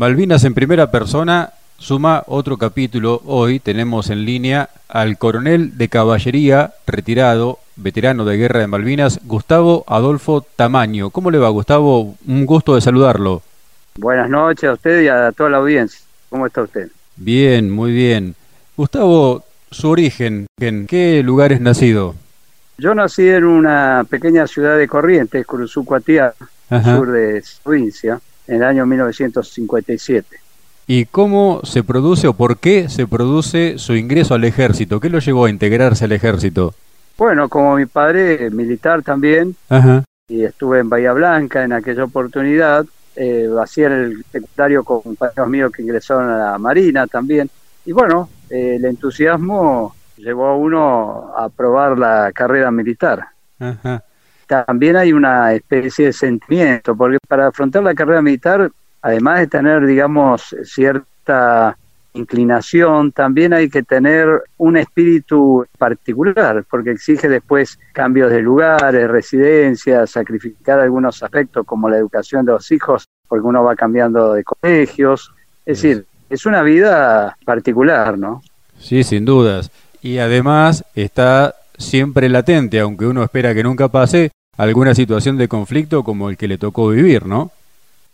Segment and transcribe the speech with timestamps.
[0.00, 3.20] Malvinas en primera persona suma otro capítulo.
[3.26, 9.84] Hoy tenemos en línea al coronel de caballería retirado, veterano de guerra de Malvinas, Gustavo
[9.86, 11.10] Adolfo Tamaño.
[11.10, 12.14] ¿Cómo le va, Gustavo?
[12.26, 13.42] Un gusto de saludarlo.
[13.98, 16.00] Buenas noches a usted y a toda la audiencia.
[16.30, 16.88] ¿Cómo está usted?
[17.16, 18.34] Bien, muy bien.
[18.78, 22.14] Gustavo, su origen, ¿en qué lugar es nacido?
[22.78, 26.32] Yo nací en una pequeña ciudad de Corrientes, Curuzucuatía,
[26.70, 28.18] sur de provincia,
[28.50, 30.36] en el año 1957.
[30.88, 34.98] ¿Y cómo se produce o por qué se produce su ingreso al ejército?
[34.98, 36.74] ¿Qué lo llevó a integrarse al ejército?
[37.16, 39.54] Bueno, como mi padre militar también,
[40.26, 42.84] y estuve en Bahía Blanca en aquella oportunidad,
[43.14, 47.48] eh, hacía el secundario con compañeros míos que ingresaron a la Marina también,
[47.86, 53.28] y bueno, eh, el entusiasmo llevó a uno a probar la carrera militar.
[54.66, 58.70] También hay una especie de sentimiento, porque para afrontar la carrera militar,
[59.02, 61.76] además de tener, digamos, cierta
[62.14, 70.10] inclinación, también hay que tener un espíritu particular, porque exige después cambios de lugares, residencias,
[70.10, 75.32] sacrificar algunos aspectos como la educación de los hijos, porque uno va cambiando de colegios.
[75.64, 78.42] Es decir, es una vida particular, ¿no?
[78.78, 79.70] Sí, sin dudas
[80.02, 84.30] y además está siempre latente, aunque uno espera que nunca pase,
[84.60, 87.50] alguna situación de conflicto como el que le tocó vivir, ¿no?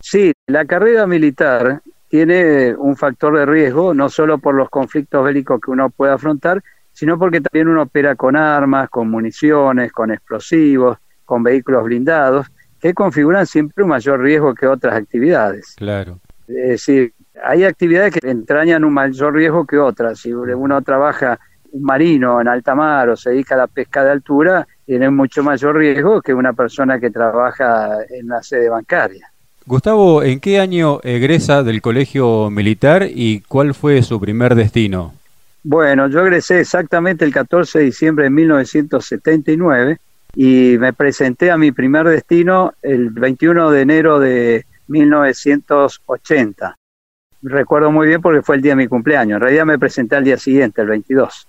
[0.01, 5.61] Sí, la carrera militar tiene un factor de riesgo, no solo por los conflictos bélicos
[5.61, 10.99] que uno puede afrontar, sino porque también uno opera con armas, con municiones, con explosivos,
[11.25, 12.47] con vehículos blindados,
[12.81, 15.75] que configuran siempre un mayor riesgo que otras actividades.
[15.77, 16.21] Claro.
[16.47, 20.21] Es decir, hay actividades que entrañan un mayor riesgo que otras.
[20.21, 21.41] Si uno trabaja
[21.73, 25.43] un marino en alta mar o se dedica a la pesca de altura, tiene mucho
[25.43, 29.29] mayor riesgo que una persona que trabaja en la sede bancaria.
[29.67, 35.13] Gustavo, ¿en qué año egresa del colegio militar y cuál fue su primer destino?
[35.65, 39.99] Bueno, yo egresé exactamente el 14 de diciembre de 1979
[40.37, 46.77] y me presenté a mi primer destino el 21 de enero de 1980
[47.43, 49.37] recuerdo muy bien porque fue el día de mi cumpleaños.
[49.37, 51.49] En realidad me presenté al día siguiente, el 22.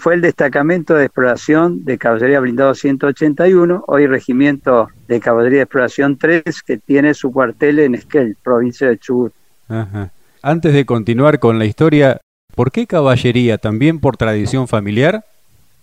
[0.00, 6.16] Fue el destacamento de exploración de Caballería Blindado 181, hoy Regimiento de Caballería de Exploración
[6.16, 9.34] 3, que tiene su cuartel en Esquel, provincia de Chubut.
[10.40, 12.18] Antes de continuar con la historia,
[12.54, 13.58] ¿por qué caballería?
[13.58, 15.22] ¿También por tradición familiar?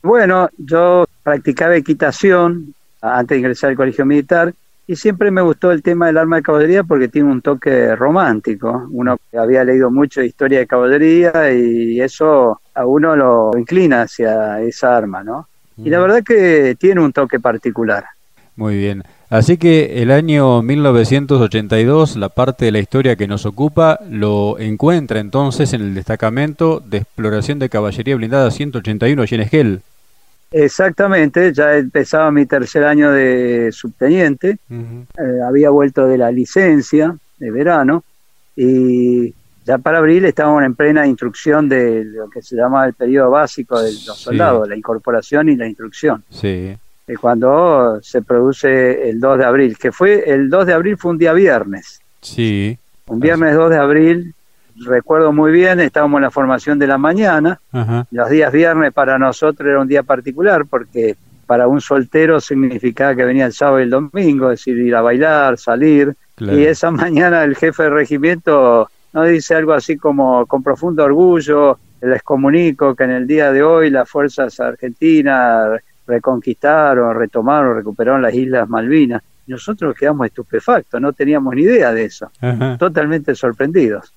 [0.01, 4.51] Bueno, yo practicaba equitación antes de ingresar al colegio militar
[4.87, 8.87] y siempre me gustó el tema del arma de caballería porque tiene un toque romántico.
[8.91, 14.61] Uno había leído mucho de historia de caballería y eso a uno lo inclina hacia
[14.61, 15.47] esa arma, ¿no?
[15.77, 18.05] Y la verdad que tiene un toque particular.
[18.55, 19.03] Muy bien.
[19.29, 25.19] Así que el año 1982, la parte de la historia que nos ocupa, lo encuentra
[25.19, 29.81] entonces en el destacamento de exploración de caballería blindada 181 allí en Esquel.
[30.51, 37.51] Exactamente, ya empezaba mi tercer año de subteniente, eh, había vuelto de la licencia de
[37.51, 38.03] verano
[38.55, 39.33] y
[39.65, 43.81] ya para abril estábamos en plena instrucción de lo que se llama el periodo básico
[43.81, 46.23] de los soldados, la incorporación y la instrucción.
[46.29, 46.77] Sí.
[47.19, 51.17] cuando se produce el 2 de abril, que fue el 2 de abril fue un
[51.17, 52.01] día viernes.
[52.21, 52.77] Sí.
[53.07, 54.35] Un viernes 2 de abril
[54.85, 57.59] recuerdo muy bien, estábamos en la formación de la mañana.
[58.11, 61.15] Los días viernes para nosotros era un día particular porque
[61.45, 65.01] para un soltero significaba que venía el sábado y el domingo, es decir, ir a
[65.01, 66.15] bailar, salir.
[66.39, 71.79] Y esa mañana el jefe de regimiento nos dice algo así como, con profundo orgullo,
[72.01, 78.33] les comunico que en el día de hoy las fuerzas argentinas reconquistaron, retomaron, recuperaron las
[78.33, 79.23] Islas Malvinas.
[79.47, 82.29] Nosotros quedamos estupefactos, no teníamos ni idea de eso,
[82.77, 84.13] totalmente sorprendidos.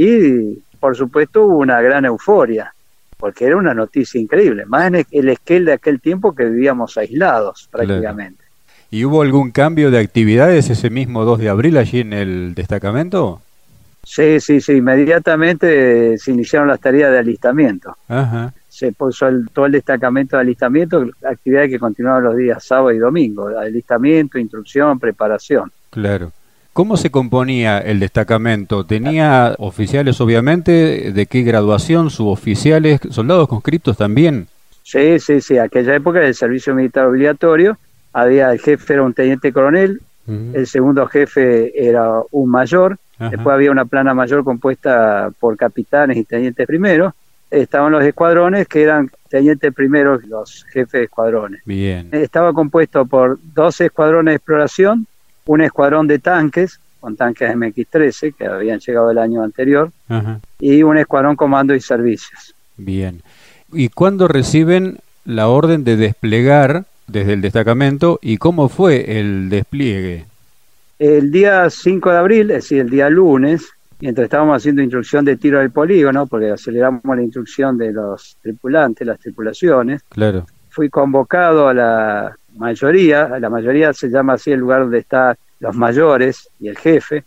[0.00, 2.72] Y por supuesto hubo una gran euforia,
[3.16, 7.68] porque era una noticia increíble, más en el esquel de aquel tiempo que vivíamos aislados
[7.68, 8.44] prácticamente.
[8.92, 13.42] ¿Y hubo algún cambio de actividades ese mismo 2 de abril allí en el destacamento?
[14.04, 17.96] Sí, sí, sí, inmediatamente se iniciaron las tareas de alistamiento.
[18.68, 23.48] Se puso todo el destacamento de alistamiento, actividades que continuaban los días sábado y domingo,
[23.48, 25.72] alistamiento, instrucción, preparación.
[25.90, 26.30] Claro.
[26.78, 28.86] ¿Cómo se componía el destacamento?
[28.86, 31.10] ¿Tenía oficiales, obviamente?
[31.10, 32.08] ¿De qué graduación?
[32.08, 33.00] ¿Suboficiales?
[33.10, 34.46] ¿Soldados conscriptos también?
[34.84, 35.58] Sí, sí, sí.
[35.58, 37.76] Aquella época del servicio militar obligatorio
[38.12, 43.72] había el jefe era un teniente coronel, el segundo jefe era un mayor, después había
[43.72, 47.12] una plana mayor compuesta por capitanes y tenientes primeros,
[47.50, 51.60] estaban los escuadrones que eran tenientes primeros los jefes de escuadrones.
[51.64, 52.08] Bien.
[52.12, 55.08] Estaba compuesto por 12 escuadrones de exploración,
[55.48, 59.90] un escuadrón de tanques, con tanques MX-13 que habían llegado el año anterior
[60.60, 62.54] y un escuadrón comando y servicios.
[62.76, 63.22] Bien.
[63.72, 70.26] ¿Y cuándo reciben la orden de desplegar desde el destacamento y cómo fue el despliegue?
[70.98, 75.36] El día 5 de abril, es decir, el día lunes, mientras estábamos haciendo instrucción de
[75.36, 80.44] tiro del polígono, porque aceleramos la instrucción de los tripulantes, las tripulaciones, claro.
[80.68, 85.74] fui convocado a la mayoría, la mayoría se llama así el lugar donde están los
[85.74, 87.24] mayores y el jefe,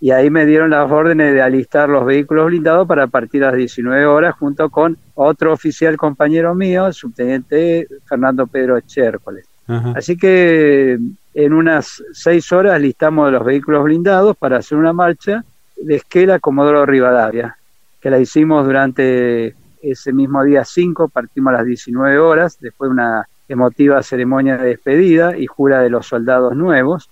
[0.00, 3.56] y ahí me dieron las órdenes de alistar los vehículos blindados para partir a las
[3.56, 9.46] 19 horas junto con otro oficial compañero mío, el subteniente Fernando Pedro Chércoles.
[9.94, 10.98] Así que
[11.32, 15.44] en unas seis horas listamos los vehículos blindados para hacer una marcha
[15.76, 17.56] de Esquela Comodoro Rivadavia,
[18.00, 22.94] que la hicimos durante ese mismo día 5, partimos a las 19 horas, después de
[22.94, 27.10] una emotiva ceremonia de despedida y jura de los soldados nuevos.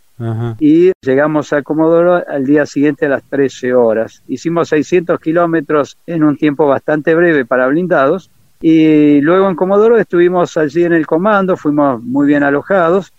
[0.58, 4.23] Y llegamos a Comodoro al día siguiente a las 13 horas.
[4.26, 8.31] Hicimos 600 kilómetros en un tiempo bastante breve para blindados.
[8.61, 13.12] Y luego en Comodoro estuvimos allí en el comando, fuimos muy bien alojados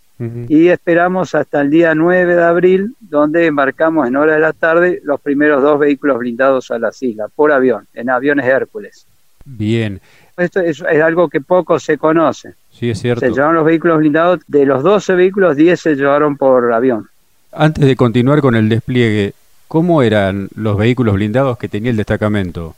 [0.50, 5.00] y esperamos hasta el día 9 de abril, donde embarcamos en hora de la tarde
[5.06, 9.08] los primeros dos vehículos blindados a las islas, por avión, en aviones Hércules.
[9.46, 10.02] Bien.
[10.40, 12.54] Esto es, algo que poco se conoce.
[12.72, 13.20] Sí, es cierto.
[13.20, 17.10] Se llevaron los vehículos blindados, de los 12 vehículos, 10 se llevaron por avión.
[17.52, 19.34] Antes de continuar con el despliegue,
[19.68, 22.76] ¿cómo eran los vehículos blindados que tenía el destacamento?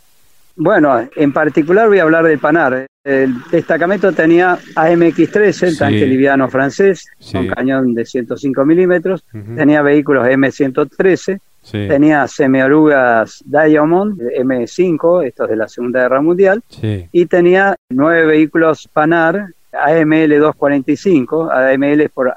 [0.56, 2.88] Bueno, en particular voy a hablar del Panar.
[3.04, 9.24] El destacamento tenía AMX-13, el tanque liviano francés, con cañón de 105 milímetros.
[9.56, 11.40] Tenía vehículos M113.
[11.70, 16.64] Tenía semiorugas Diamond M5, estos de la Segunda Guerra Mundial.
[17.12, 22.34] Y tenía nueve vehículos Panar AML 245, AML por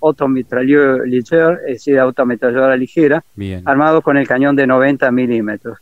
[0.00, 3.22] automitrailleur liger, es decir, autometralladora ligera,
[3.64, 5.78] armado con el cañón de 90 milímetros.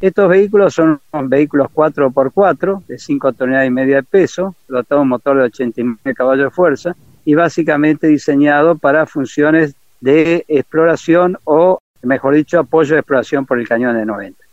[0.00, 5.36] Estos vehículos son vehículos 4x4 de 5 toneladas y media de peso, dotado un motor
[5.36, 12.58] de 89 caballos de fuerza y básicamente diseñado para funciones de exploración o, mejor dicho,
[12.58, 14.44] apoyo de exploración por el cañón de 90.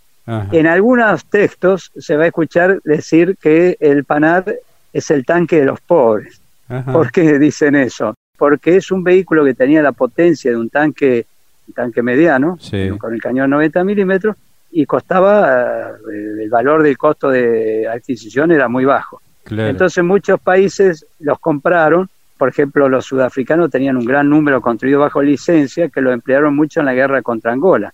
[0.52, 4.56] En algunos textos se va a escuchar decir que el Panar
[4.92, 6.42] es el tanque de los pobres.
[6.92, 8.16] ¿Por qué dicen eso?
[8.38, 11.28] Porque es un vehículo que tenía la potencia de un tanque,
[11.68, 12.58] un tanque mediano,
[12.98, 14.36] con el cañón 90 milímetros,
[14.72, 19.22] y costaba, eh, el valor del costo de adquisición era muy bajo.
[19.50, 25.22] Entonces muchos países los compraron, por ejemplo los sudafricanos tenían un gran número construido bajo
[25.22, 27.94] licencia que lo emplearon mucho en la guerra contra Angola.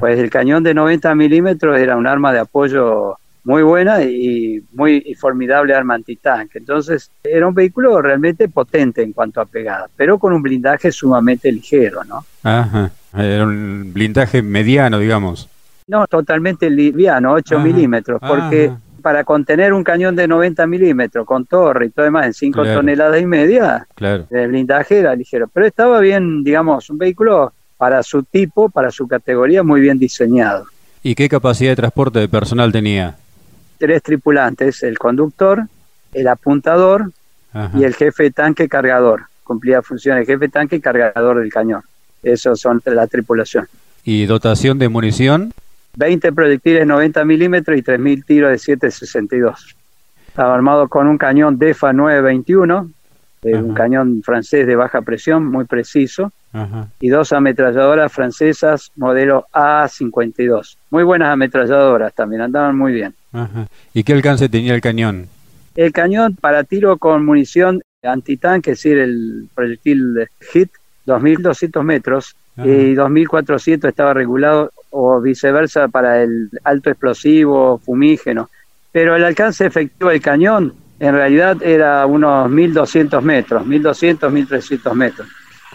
[0.00, 5.16] Pues el cañón de 90 milímetros era un arma de apoyo muy buena y muy
[5.18, 6.58] formidable arma antitanque.
[6.58, 11.50] Entonces era un vehículo realmente potente en cuanto a pegada, pero con un blindaje sumamente
[11.50, 12.24] ligero, ¿no?
[12.42, 15.48] Ajá, era un blindaje mediano, digamos.
[15.88, 18.70] No, totalmente liviano, 8 milímetros, porque
[19.02, 23.20] para contener un cañón de 90 milímetros con torre y todo demás en 5 toneladas
[23.20, 24.26] y media, claro.
[24.30, 29.06] el blindaje era ligero, pero estaba bien, digamos, un vehículo para su tipo, para su
[29.06, 30.64] categoría, muy bien diseñado.
[31.02, 33.16] ¿Y qué capacidad de transporte de personal tenía?
[33.82, 35.66] tres tripulantes, el conductor,
[36.14, 37.10] el apuntador
[37.76, 39.24] y el jefe tanque cargador.
[39.42, 41.82] Cumplía funciones jefe tanque y cargador del cañón.
[42.22, 43.66] Esos son la tripulación.
[44.04, 45.52] ¿Y dotación de munición?
[45.96, 49.74] 20 proyectiles 90 milímetros y 3.000 tiros de 7.62.
[50.28, 52.90] Estaba armado con un cañón DEFA 921,
[53.42, 56.32] un cañón francés de baja presión, muy preciso,
[57.00, 60.76] y dos ametralladoras francesas modelo A52.
[60.90, 63.14] Muy buenas ametralladoras también, andaban muy bien.
[63.92, 65.28] ¿Y qué alcance tenía el cañón?
[65.74, 70.70] El cañón para tiro con munición antitanque, es decir, el proyectil HIT,
[71.06, 78.50] 2.200 metros y 2.400 estaba regulado o viceversa para el alto explosivo, fumígeno.
[78.90, 85.28] Pero el alcance efectivo del cañón en realidad era unos 1.200 metros, 1.200, 1.300 metros,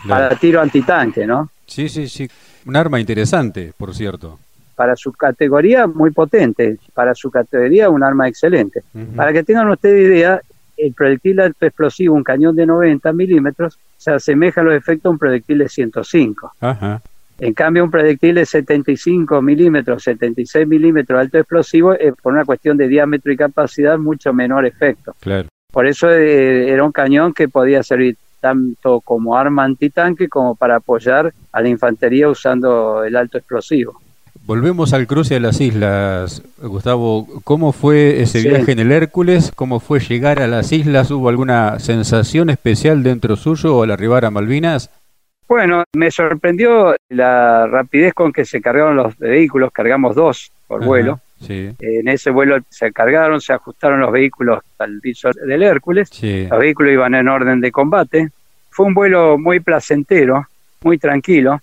[0.08, 1.50] para tiro antitanque, ¿no?
[1.66, 2.30] Sí, sí, sí.
[2.66, 4.40] Un arma interesante, por cierto
[4.78, 8.84] para su categoría muy potente, para su categoría un arma excelente.
[9.16, 10.40] Para que tengan ustedes idea,
[10.78, 15.12] el proyectil alto explosivo, un cañón de 90 milímetros, se asemeja a los efectos a
[15.12, 16.54] un proyectil de 105.
[17.40, 22.78] En cambio, un proyectil de 75 milímetros, 76 milímetros alto explosivo, es por una cuestión
[22.78, 25.16] de diámetro y capacidad, mucho menor efecto.
[25.20, 25.48] Claro.
[25.72, 30.78] Por eso eh, era un cañón que podía servir tanto como arma antitanque como para
[30.78, 34.00] apoyar a la infantería usando el alto explosivo.
[34.48, 37.28] Volvemos al cruce de las islas, Gustavo.
[37.44, 39.52] ¿Cómo fue ese viaje en el Hércules?
[39.54, 41.12] ¿Cómo fue llegar a las islas?
[41.12, 44.90] ¿Hubo alguna sensación especial dentro suyo al arribar a Malvinas?
[45.50, 51.20] Bueno, me sorprendió la rapidez con que se cargaron los vehículos, cargamos dos por vuelo.
[51.50, 56.94] En ese vuelo se cargaron, se ajustaron los vehículos al piso del Hércules, los vehículos
[56.94, 58.30] iban en orden de combate.
[58.70, 60.48] Fue un vuelo muy placentero,
[60.84, 61.60] muy tranquilo,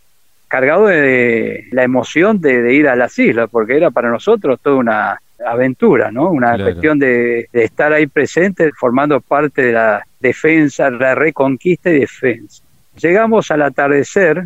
[0.54, 5.20] cargado de la emoción de, ir a las islas, porque era para nosotros toda una
[5.44, 6.30] aventura, ¿no?
[6.30, 11.99] Una cuestión de, de, estar ahí presente, formando parte de la defensa, la reconquista y
[11.99, 12.62] defensa.
[13.00, 14.44] Llegamos al atardecer,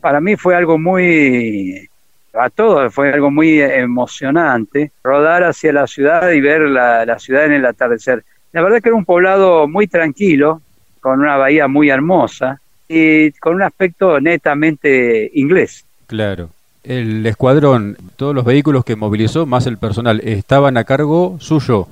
[0.00, 1.86] para mí fue algo muy,
[2.32, 7.44] a todos fue algo muy emocionante, rodar hacia la ciudad y ver la, la ciudad
[7.44, 8.24] en el atardecer.
[8.52, 10.62] La verdad que era un poblado muy tranquilo,
[11.00, 12.58] con una bahía muy hermosa
[12.88, 15.84] y con un aspecto netamente inglés.
[16.06, 16.50] Claro.
[16.84, 21.86] El escuadrón, todos los vehículos que movilizó, más el personal, estaban a cargo suyo.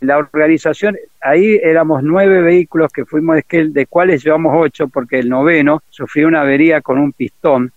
[0.00, 5.82] La organización, ahí éramos nueve vehículos que fuimos, de cuales llevamos ocho, porque el noveno
[5.90, 7.70] sufrió una avería con un pistón,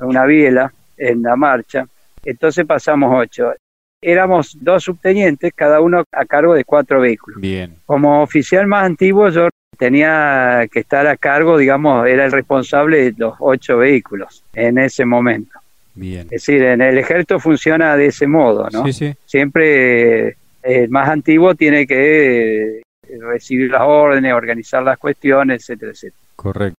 [0.00, 1.86] una biela en la marcha.
[2.24, 3.52] Entonces pasamos ocho.
[4.00, 7.40] Éramos dos subtenientes, cada uno a cargo de cuatro vehículos.
[7.40, 7.74] Bien.
[7.86, 13.14] Como oficial más antiguo, yo tenía que estar a cargo, digamos, era el responsable de
[13.16, 15.58] los ocho vehículos en ese momento.
[15.94, 16.22] Bien.
[16.22, 18.84] Es decir, en el ejército funciona de ese modo, ¿no?
[18.86, 19.14] Sí, sí.
[19.24, 22.82] Siempre el más antiguo tiene que eh,
[23.20, 26.22] recibir las órdenes, organizar las cuestiones, etcétera, etcétera.
[26.34, 26.76] Correcto.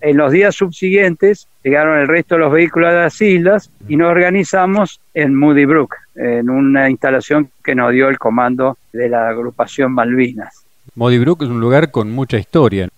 [0.00, 4.10] En los días subsiguientes llegaron el resto de los vehículos a las islas y nos
[4.10, 9.92] organizamos en Moody Brook, en una instalación que nos dio el comando de la agrupación
[9.92, 10.64] Malvinas.
[10.94, 12.88] Moody Brook es un lugar con mucha historia.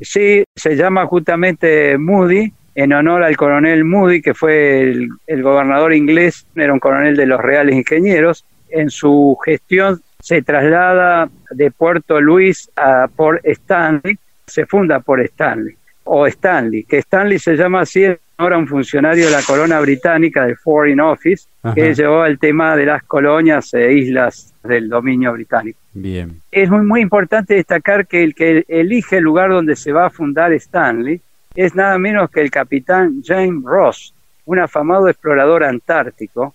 [0.00, 4.90] Sí, se llama justamente Moody en honor al coronel Moody, que fue
[5.26, 11.28] el, gobernador inglés, era un coronel de los Reales Ingenieros, en su gestión se traslada
[11.50, 17.56] de Puerto Luis a Port Stanley, se funda por Stanley, o Stanley, que Stanley se
[17.56, 18.04] llama así
[18.40, 22.86] ahora un funcionario de la corona británica del Foreign Office, que llevó el tema de
[22.86, 25.78] las colonias e islas del dominio británico.
[25.92, 26.40] Bien.
[26.50, 30.10] Es muy, muy importante destacar que el que elige el lugar donde se va a
[30.10, 31.20] fundar Stanley
[31.54, 34.14] es nada menos que el capitán James Ross,
[34.46, 36.54] un afamado explorador antártico,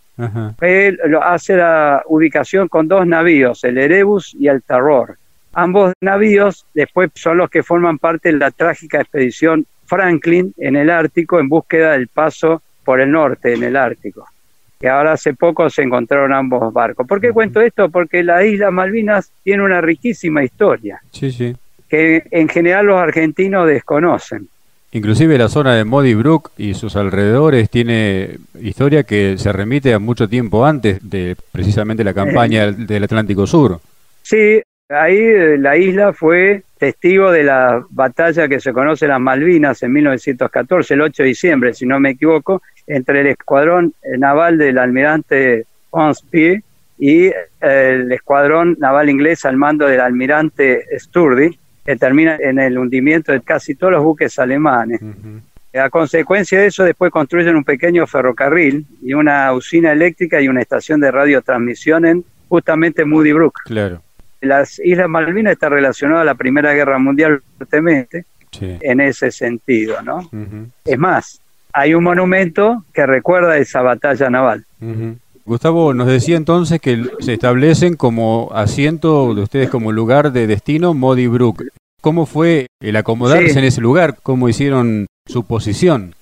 [0.62, 5.18] él hace la ubicación con dos navíos, el Erebus y el Terror.
[5.54, 10.89] Ambos navíos después son los que forman parte de la trágica expedición Franklin en el
[10.89, 14.25] Ártico en búsqueda del paso por el norte en el Ártico.
[14.80, 17.08] Que ahora hace poco se encontraron ambos barcos.
[17.08, 17.89] ¿Por qué cuento esto?
[17.89, 21.00] Porque la isla Malvinas tiene una riquísima historia.
[21.12, 21.56] Sí, sí.
[21.89, 24.48] Que en general los argentinos desconocen.
[24.92, 30.00] Inclusive la zona de Modi Brook y sus alrededores tiene historia que se remite a
[30.00, 33.82] mucho tiempo antes de precisamente la campaña del Atlántico Sur.
[34.22, 39.82] Sí, ahí eh, la isla fue testigo de la batalla que se conoce las Malvinas
[39.84, 44.77] en 1914, el 8 de diciembre, si no me equivoco, entre el escuadrón naval del
[44.77, 46.62] almirante Ponsonby
[47.00, 53.32] y el escuadrón naval inglés al mando del almirante Sturdy que termina en el hundimiento
[53.32, 55.00] de casi todos los buques alemanes.
[55.74, 60.62] A consecuencia de eso, después construyen un pequeño ferrocarril y una usina eléctrica y una
[60.62, 63.60] estación de radiotransmisión en justamente Moody Brook.
[63.65, 64.05] Claro.
[64.46, 68.25] Las Islas Malvinas está relacionada a la Primera Guerra Mundial fuertemente
[68.62, 70.30] en ese sentido, ¿no?
[70.86, 71.42] Es más,
[71.74, 74.66] hay un monumento que recuerda esa batalla naval.
[75.46, 80.94] Gustavo, nos decía entonces que se establecen como asiento de ustedes como lugar de destino
[80.94, 81.66] Modi Brook.
[82.02, 84.16] ¿Cómo fue el acomodarse en ese lugar?
[84.24, 86.16] ¿Cómo hicieron su posición?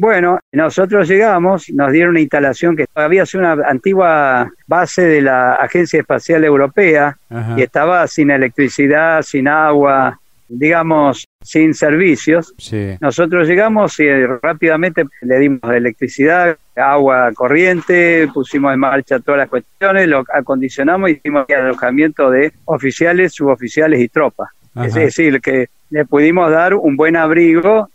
[0.00, 5.56] Bueno, nosotros llegamos, nos dieron una instalación que había sido una antigua base de la
[5.56, 7.18] Agencia Espacial Europea
[7.54, 12.54] y estaba sin electricidad, sin agua, digamos, sin servicios.
[12.98, 20.08] Nosotros llegamos y rápidamente le dimos electricidad, agua corriente, pusimos en marcha todas las cuestiones,
[20.08, 24.48] lo acondicionamos y hicimos el alojamiento de oficiales, suboficiales y tropas.
[24.82, 27.90] Es decir, que le pudimos dar un buen abrigo,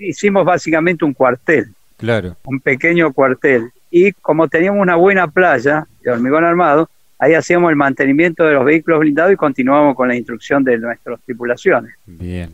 [0.00, 1.68] hicimos básicamente un cuartel.
[1.96, 2.36] Claro.
[2.44, 3.70] Un pequeño cuartel.
[3.90, 6.88] Y como teníamos una buena playa de hormigón armado,
[7.18, 11.20] ahí hacíamos el mantenimiento de los vehículos blindados y continuamos con la instrucción de nuestras
[11.24, 11.94] tripulaciones.
[12.06, 12.50] Bien.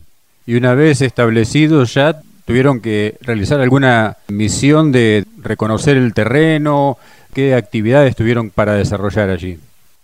[0.47, 6.99] Y una vez establecido ya, tuvieron que realizar alguna misión de reconocer el terreno,
[7.35, 9.59] ¿qué actividades tuvieron para desarrollar allí?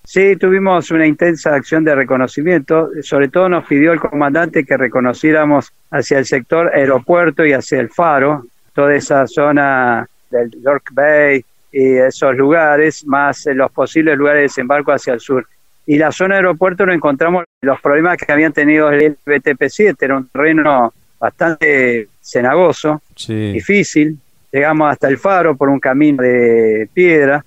[0.05, 2.91] Sí, tuvimos una intensa acción de reconocimiento.
[3.03, 7.89] Sobre todo nos pidió el comandante que reconociéramos hacia el sector aeropuerto y hacia el
[7.89, 8.45] faro,
[8.75, 14.93] toda esa zona del York Bay, y esos lugares, más los posibles lugares de desembarco
[14.93, 15.47] hacia el sur.
[15.87, 20.17] Y la zona de aeropuerto no encontramos los problemas que habían tenido el BTP-7, era
[20.17, 24.19] un terreno bastante cenagoso, difícil.
[24.53, 27.43] Llegamos hasta el faro por un camino de piedra,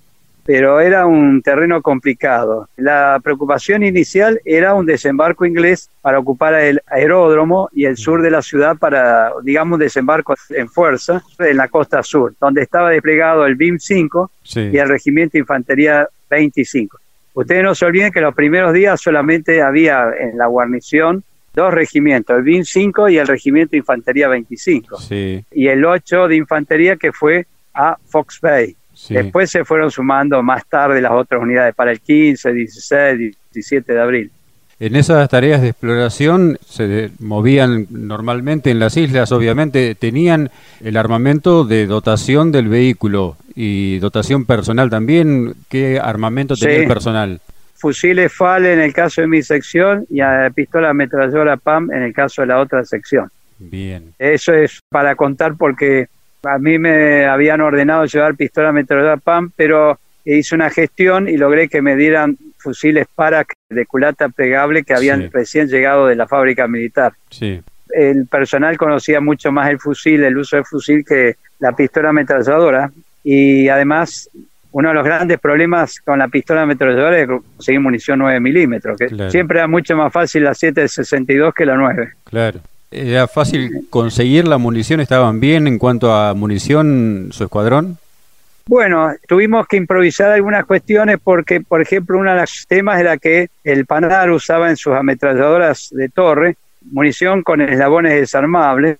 [0.46, 2.68] pero era un terreno complicado.
[2.76, 8.30] La preocupación inicial era un desembarco inglés para ocupar el aeródromo y el sur de
[8.30, 13.56] la ciudad para, digamos, desembarco en fuerza en la costa sur, donde estaba desplegado el
[13.56, 16.98] BIM 5 y el Regimiento de Infantería 25.
[17.34, 21.24] Ustedes no se olviden que los primeros días solamente había en la guarnición
[21.54, 24.96] dos regimientos, el BIM 5 y el Regimiento de Infantería 25.
[25.52, 28.76] Y el 8 de Infantería que fue a Fox Bay.
[29.08, 34.00] Después se fueron sumando más tarde las otras unidades para el 15, 16, 17 de
[34.00, 34.30] abril.
[34.78, 40.50] En esas tareas de exploración se movían normalmente en las islas, obviamente, tenían
[40.84, 45.54] el armamento de dotación del vehículo y dotación personal también.
[45.70, 47.40] ¿Qué armamento tenía el personal?
[47.74, 52.12] Fusiles FAL en el caso de mi sección y a pistola ametralladora PAM en el
[52.12, 53.30] caso de la otra sección.
[53.58, 54.12] Bien.
[54.18, 56.08] Eso es para contar porque
[56.48, 61.68] a mí me habían ordenado llevar pistola ametralladora PAM, pero hice una gestión y logré
[61.68, 66.66] que me dieran fusiles para de culata plegable que habían recién llegado de la fábrica
[66.66, 67.12] militar.
[67.30, 67.62] Sí.
[67.90, 72.90] El personal conocía mucho más el fusil, el uso del fusil que la pistola ametralladora
[73.22, 74.28] y además
[74.72, 79.30] uno de los grandes problemas con la pistola ametralladora es conseguir munición 9 milímetros, que
[79.30, 82.12] siempre era mucho más fácil la 762 que la 9.
[82.24, 82.60] Claro.
[82.90, 85.00] ¿Era fácil conseguir la munición?
[85.00, 87.98] ¿Estaban bien en cuanto a munición su escuadrón?
[88.68, 93.48] Bueno, tuvimos que improvisar algunas cuestiones porque, por ejemplo, uno de los temas era que
[93.62, 96.56] el Panar usaba en sus ametralladoras de torre
[96.90, 98.98] munición con eslabones desarmables,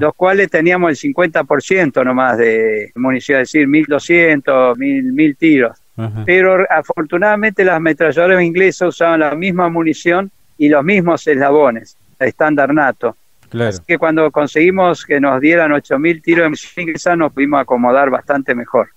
[0.00, 5.78] los cuales teníamos el 50% nomás de munición, es decir, 1200, 1000, 1000 tiros.
[6.26, 13.16] Pero afortunadamente las ametralladoras inglesas usaban la misma munición y los mismos eslabones, estándar NATO.
[13.60, 18.10] Así que cuando conseguimos que nos dieran 8.000 tiros de munición inglesa nos pudimos acomodar
[18.10, 18.88] bastante mejor.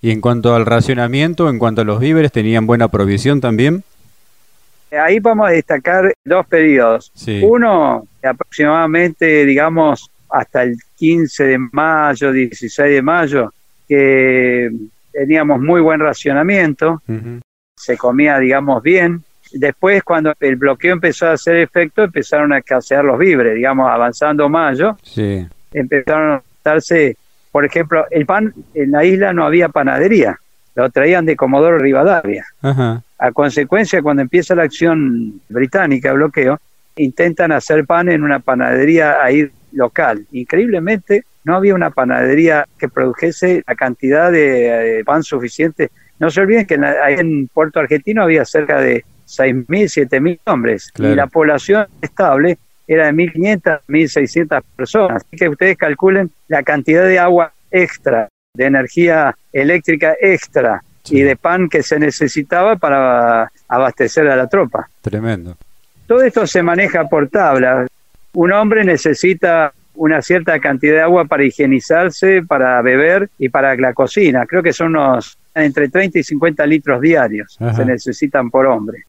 [0.00, 3.82] Y en cuanto al racionamiento, en cuanto a los víveres, ¿tenían buena provisión también?
[4.92, 7.12] Ahí vamos a destacar dos periodos.
[7.42, 13.52] Uno, aproximadamente, digamos, hasta el 15 de mayo, 16 de mayo,
[13.88, 14.70] que
[15.12, 17.02] teníamos muy buen racionamiento,
[17.76, 19.24] se comía, digamos, bien.
[19.52, 24.48] Después, cuando el bloqueo empezó a hacer efecto, empezaron a escasear los víveres, digamos, avanzando
[24.48, 24.96] mayo,
[25.72, 27.16] empezaron a darse
[27.50, 30.38] por ejemplo, el pan en la isla no había panadería,
[30.74, 32.46] lo traían de Comodoro Rivadavia.
[33.18, 36.60] A consecuencia, cuando empieza la acción británica, bloqueo,
[36.96, 40.24] intentan hacer pan en una panadería ahí local.
[40.32, 45.90] Increíblemente, no había una panadería que produjese la cantidad de, pan suficiente.
[46.20, 51.26] No se olviden que en, Puerto Argentino había cerca de 6.000, 7.000 hombres y la
[51.26, 55.22] población estable era de 1.500, 1.600 personas.
[55.24, 61.36] Así que ustedes calculen la cantidad de agua extra, de energía eléctrica extra y de
[61.36, 64.88] pan que se necesitaba para abastecer a la tropa.
[65.02, 65.56] Tremendo.
[66.06, 67.86] Todo esto se maneja por tabla.
[68.32, 73.92] Un hombre necesita una cierta cantidad de agua para higienizarse, para beber y para la
[73.92, 74.46] cocina.
[74.46, 79.04] Creo que son unos entre 30 y 50 litros diarios se necesitan por hombre.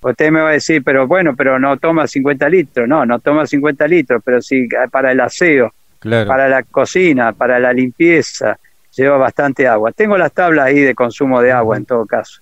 [0.00, 2.88] Usted me va a decir, pero bueno, pero no toma 50 litros.
[2.88, 7.72] No, no toma 50 litros, pero sí para el aseo, para la cocina, para la
[7.72, 8.58] limpieza,
[8.94, 9.92] lleva bastante agua.
[9.92, 12.40] Tengo las tablas ahí de consumo de agua en todo caso.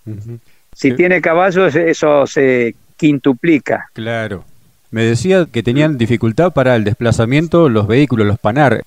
[0.73, 3.89] Si tiene caballos, eso se quintuplica.
[3.93, 4.45] Claro.
[4.91, 8.83] Me decía que tenían dificultad para el desplazamiento los vehículos, los panar.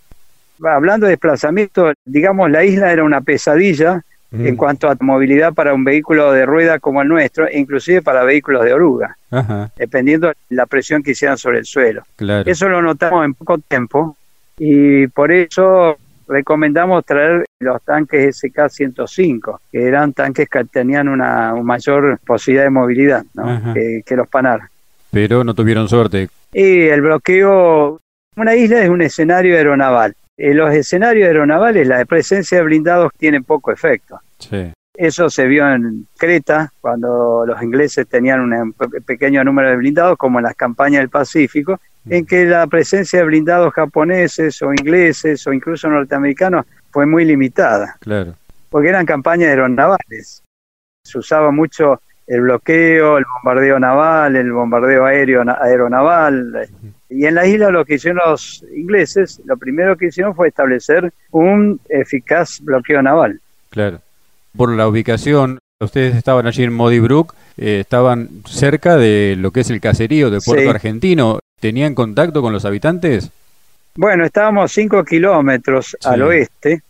[0.64, 4.02] Hablando de desplazamiento, digamos, la isla era una pesadilla
[4.32, 8.24] en cuanto a movilidad para un vehículo de rueda como el nuestro, e inclusive para
[8.24, 9.18] vehículos de oruga,
[9.78, 12.04] dependiendo de la presión que hicieran sobre el suelo.
[12.46, 14.18] Eso lo notamos en poco tiempo
[14.58, 22.20] y por eso recomendamos traer los tanques SK-105, que eran tanques que tenían una, mayor
[22.26, 23.24] posibilidad de movilidad
[23.74, 24.62] que, que, los Panar.
[25.12, 26.28] Pero no tuvieron suerte.
[26.54, 28.02] Y el bloqueo,
[28.36, 30.16] una isla es un escenario aeronaval.
[30.38, 34.20] En los escenarios aeronavales la presencia de blindados tiene poco efecto.
[34.94, 38.74] Eso se vio en Creta, cuando los ingleses tenían un
[39.06, 43.26] pequeño número de blindados, como en las campañas del Pacífico, en que la presencia de
[43.26, 47.96] blindados japoneses o ingleses o incluso norteamericanos fue muy limitada.
[48.00, 48.34] Claro.
[48.70, 50.44] Porque eran campañas aeronavales.
[51.04, 56.68] Se usaba mucho el bloqueo, el bombardeo naval, el bombardeo aéreo aeronaval.
[57.10, 61.12] Y en la isla lo que hicieron los ingleses, lo primero que hicieron fue establecer
[61.32, 63.40] un eficaz bloqueo naval.
[63.70, 64.02] Claro.
[64.56, 69.62] Por la ubicación, ustedes estaban allí en Modi Brook, eh, estaban cerca de lo que
[69.62, 71.40] es el caserío de Puerto Argentino.
[71.60, 73.32] ¿Tenían contacto con los habitantes?
[73.96, 76.84] Bueno, estábamos cinco kilómetros al oeste,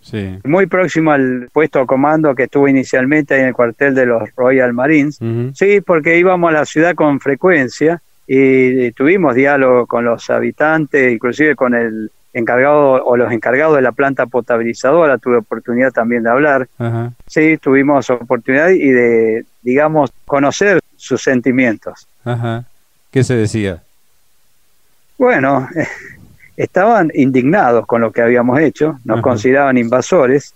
[0.43, 4.23] muy próximo al puesto de comando que estuvo inicialmente ahí en el cuartel de los
[4.35, 5.17] Royal Marines.
[5.53, 11.55] Sí, porque íbamos a la ciudad con frecuencia y tuvimos diálogo con los habitantes, inclusive
[11.55, 16.67] con el encargado o los encargados de la planta potabilizadora, tuve oportunidad también de hablar.
[17.25, 22.05] Sí, tuvimos oportunidad y de, digamos, conocer sus sentimientos.
[22.25, 22.65] Ajá.
[23.11, 23.81] ¿Qué se decía?
[25.17, 25.67] Bueno,
[26.57, 30.53] estaban indignados con lo que habíamos hecho, nos consideraban invasores,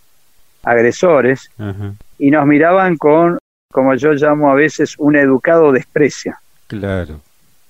[0.64, 1.50] agresores,
[2.20, 3.40] y nos miraban con,
[3.72, 6.36] como yo llamo a veces, un educado desprecio.
[6.68, 7.22] Claro.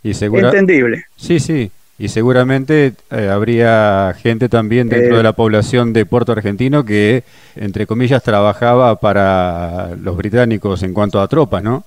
[0.03, 1.05] Y Entendible.
[1.15, 1.71] Sí, sí.
[1.97, 7.23] Y seguramente eh, habría gente también dentro de la población de Puerto Argentino que,
[7.55, 11.83] entre comillas, trabajaba para los británicos en cuanto a tropas, ¿no?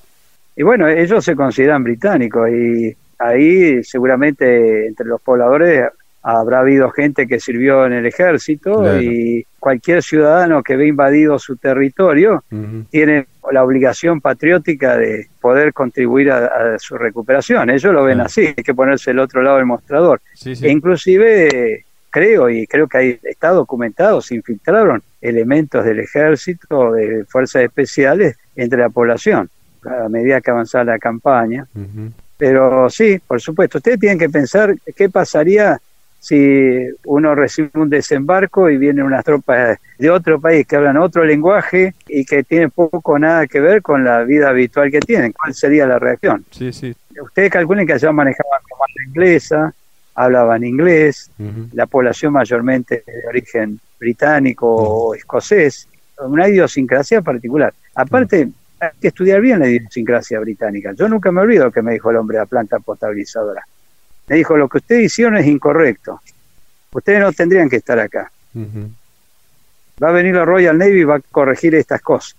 [0.55, 5.89] Y bueno, ellos se consideran británicos y ahí seguramente entre los pobladores
[6.25, 11.57] habrá habido gente que sirvió en el ejército y cualquier ciudadano que ve invadido su
[11.57, 12.43] territorio
[12.91, 17.69] tiene la obligación patriótica de poder contribuir a, su recuperación.
[17.69, 20.23] Ellos lo ven así, hay que ponerse el otro lado del mostrador.
[20.45, 27.27] E inclusive creo, y creo que ahí está documentado, se infiltraron elementos del ejército, de
[27.27, 29.51] fuerzas especiales entre la población
[29.85, 31.67] a medida que avanzaba la campaña.
[32.39, 35.79] Pero sí, por supuesto, ustedes tienen que pensar qué pasaría
[36.25, 41.23] si uno recibe un desembarco y vienen unas tropas de otro país que hablan otro
[41.23, 45.33] lenguaje y que tienen poco o nada que ver con la vida habitual que tienen,
[45.33, 46.43] ¿cuál sería la reacción?
[46.51, 46.97] Sí, sí.
[47.23, 49.75] Ustedes calculen que allá manejaban comanda inglesa,
[50.15, 51.31] hablaban inglés,
[51.75, 55.87] la población mayormente de origen británico o escocés,
[56.21, 57.75] una idiosincrasia particular.
[57.97, 58.49] Aparte,
[58.81, 60.95] hay que estudiar bien la idiosincrasia británica.
[60.95, 63.63] Yo nunca me olvido que me dijo el hombre de la planta potabilizadora
[64.27, 66.21] me dijo, lo que ustedes hicieron es incorrecto.
[66.93, 68.31] Ustedes no tendrían que estar acá.
[70.03, 72.37] Va a venir la Royal Navy y va a corregir estas cosas.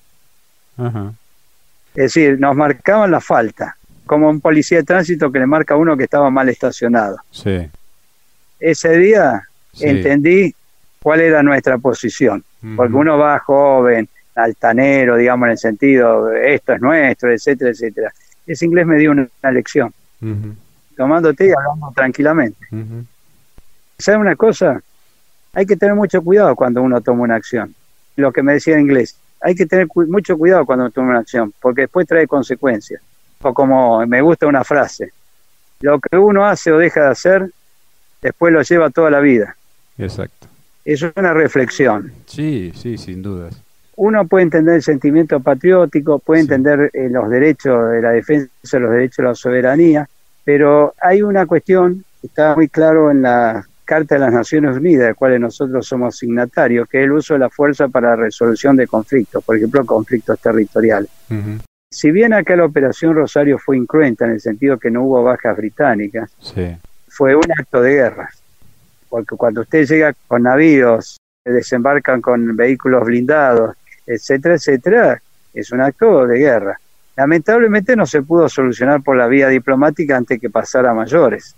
[0.78, 5.78] Es decir, nos marcaban la falta, como un policía de tránsito que le marca a
[5.78, 7.18] uno que estaba mal estacionado.
[7.32, 7.70] Sí.
[8.60, 9.44] Ese día
[9.80, 10.54] entendí
[11.02, 12.44] cuál era nuestra posición,
[12.76, 18.14] porque uno va joven, altanero, digamos, en el sentido, esto es nuestro, etcétera, etcétera.
[18.46, 19.94] Ese inglés me dio una, lección
[20.96, 22.58] tomándote y hablando tranquilamente.
[23.98, 24.82] ¿Sabe una cosa?
[25.54, 27.74] Hay que tener mucho cuidado cuando uno toma una acción.
[28.16, 31.20] Lo que me decía en inglés, hay que tener mucho cuidado cuando uno toma una
[31.20, 33.02] acción, porque después trae consecuencias.
[33.42, 35.12] O como me gusta una frase,
[35.82, 37.52] lo que uno hace o deja de hacer,
[38.22, 39.56] después lo lleva toda la vida.
[39.98, 40.48] Exacto.
[40.84, 42.12] Eso es una reflexión.
[42.26, 43.62] Sí, sí, sin dudas.
[43.98, 48.80] Uno puede entender el sentimiento patriótico, puede entender eh, los derechos de la defensa de
[48.80, 50.10] los derechos de la soberanía,
[50.46, 55.02] pero hay una cuestión que está muy claro en la Carta de las Naciones Unidas,
[55.02, 58.16] de la cual nosotros somos signatarios, que es el uso de la fuerza para la
[58.16, 61.10] resolución de conflictos, por ejemplo, conflictos territoriales.
[61.92, 65.56] Si bien acá la Operación Rosario fue incruenta en el sentido que no hubo bajas
[65.58, 66.32] británicas,
[67.08, 68.30] fue un acto de guerra.
[69.10, 75.22] Porque cuando usted llega con navíos, desembarcan con vehículos blindados, etcétera, etcétera,
[75.54, 76.80] es un acto de guerra.
[77.16, 81.56] Lamentablemente no se pudo solucionar por la vía diplomática antes que pasara a mayores.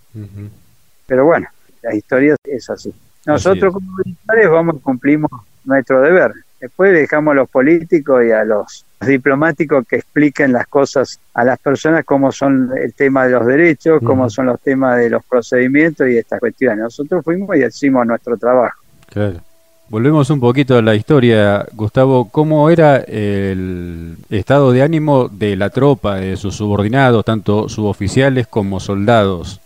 [1.06, 1.48] Pero bueno,
[1.82, 2.94] la historia es así.
[3.26, 5.32] Nosotros como militares vamos cumplimos
[5.66, 6.34] nuestro deber.
[6.60, 11.60] Después dejamos a los políticos y a los diplomáticos que expliquen las cosas a las
[11.60, 16.08] personas, cómo son el tema de los derechos, cómo son los temas de los procedimientos
[16.08, 16.80] y estas cuestiones.
[16.80, 18.80] Nosotros fuimos y hicimos nuestro trabajo.
[19.08, 19.42] Claro.
[19.90, 22.28] Volvemos un poquito a la historia, Gustavo.
[22.30, 28.82] ¿Cómo era el estado de ánimo de la tropa, de sus subordinados, tanto suboficiales como
[28.82, 29.62] soldados?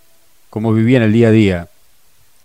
[0.51, 1.67] ¿Cómo vivían el día a día?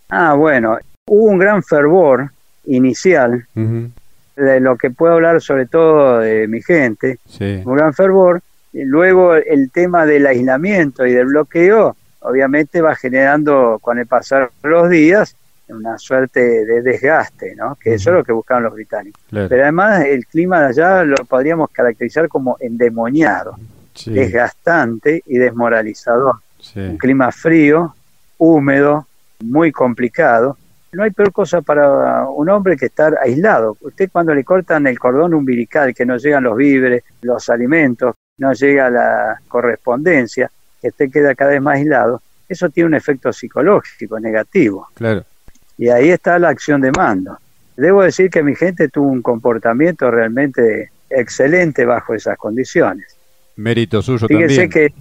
[0.08, 2.30] Ah, bueno, hubo un gran fervor
[2.64, 8.40] inicial, de lo que puedo hablar sobre todo de mi gente, un gran fervor.
[8.72, 14.50] Y luego el tema del aislamiento y del bloqueo, obviamente va generando con el pasar
[14.62, 15.36] de los días
[15.68, 17.76] una suerte de desgaste, ¿no?
[17.76, 19.20] que eso es lo que buscaban los británicos.
[19.31, 23.57] Pero además el clima de allá lo podríamos caracterizar como endemoniado,
[24.07, 26.37] desgastante y desmoralizador.
[26.74, 27.94] Un clima frío,
[28.38, 29.07] húmedo,
[29.40, 30.57] muy complicado.
[30.92, 33.76] No hay peor cosa para un hombre que estar aislado.
[33.81, 38.52] Usted cuando le cortan el cordón umbilical, que no llegan los víveres, los alimentos, no
[38.52, 40.50] llega la correspondencia,
[40.81, 44.88] que usted queda cada vez más aislado, eso tiene un efecto psicológico negativo.
[44.94, 45.24] Claro.
[45.78, 47.38] Y ahí está la acción de mando.
[47.76, 53.16] Debo decir que mi gente tuvo un comportamiento realmente excelente bajo esas condiciones.
[53.56, 54.92] Mérito suyo Fíjese que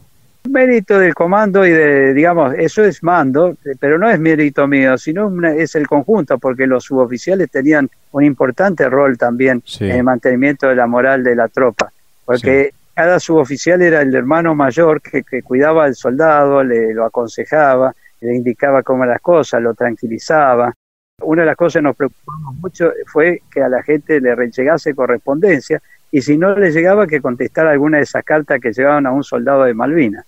[0.50, 5.32] Mérito del comando y de, digamos, eso es mando, pero no es mérito mío, sino
[5.48, 10.76] es el conjunto, porque los suboficiales tenían un importante rol también en el mantenimiento de
[10.76, 11.92] la moral de la tropa,
[12.26, 18.36] porque cada suboficial era el hermano mayor que, cuidaba al soldado, le lo aconsejaba, le
[18.36, 20.74] indicaba cómo las cosas, lo tranquilizaba.
[21.22, 24.94] Una de las cosas que nos preocupamos mucho fue que a la gente le llegase
[24.94, 29.12] correspondencia y si no le llegaba que contestar alguna de esas cartas que llegaban a
[29.12, 30.26] un soldado de Malvinas.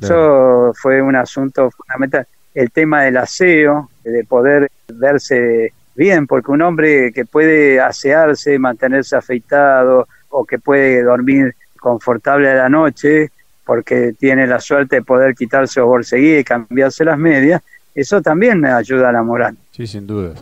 [0.00, 2.26] Eso fue un asunto fundamental.
[2.52, 9.16] El tema del aseo, de poder verse bien, porque un hombre que puede asearse, mantenerse
[9.16, 13.30] afeitado o que puede dormir confortable a la noche
[13.64, 17.62] porque tiene la suerte de poder quitarse o borseguía y cambiarse las medias,
[17.94, 19.56] eso también me ayuda a la moral.
[19.70, 20.34] Sí, sin duda.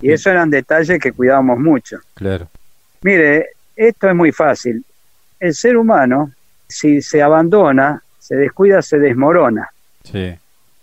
[0.00, 1.98] Y eso eran detalles que cuidábamos mucho.
[2.14, 2.48] Claro.
[3.02, 4.84] Mire, esto es muy fácil.
[5.38, 6.32] El ser humano,
[6.68, 9.68] si se abandona, se descuida, se desmorona.
[10.04, 10.34] Sí.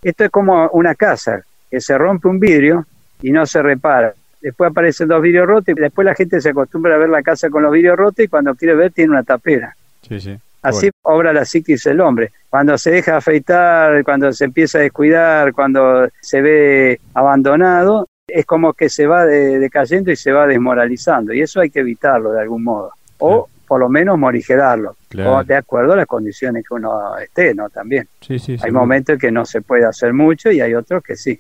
[0.02, 2.86] Esto es como una casa, que se rompe un vidrio
[3.22, 4.14] y no se repara.
[4.42, 7.50] Después aparecen dos vidrios rotos y después la gente se acostumbra a ver la casa
[7.50, 9.76] con los vidrios rotos y cuando quiere ver tiene una tapera.
[10.08, 10.38] Sí, sí.
[10.62, 12.32] Así obra la psiquis del hombre.
[12.50, 18.74] Cuando se deja afeitar, cuando se empieza a descuidar, cuando se ve abandonado, es como
[18.74, 21.34] que se va decayendo y se va desmoralizando.
[21.34, 22.92] Y eso hay que evitarlo de algún modo.
[23.20, 24.96] O por lo menos morigerarlo,
[25.26, 27.70] o de acuerdo a las condiciones que uno esté, ¿no?
[27.70, 28.08] También.
[28.20, 31.16] Sí, sí, hay momentos en que no se puede hacer mucho y hay otros que
[31.16, 31.40] sí.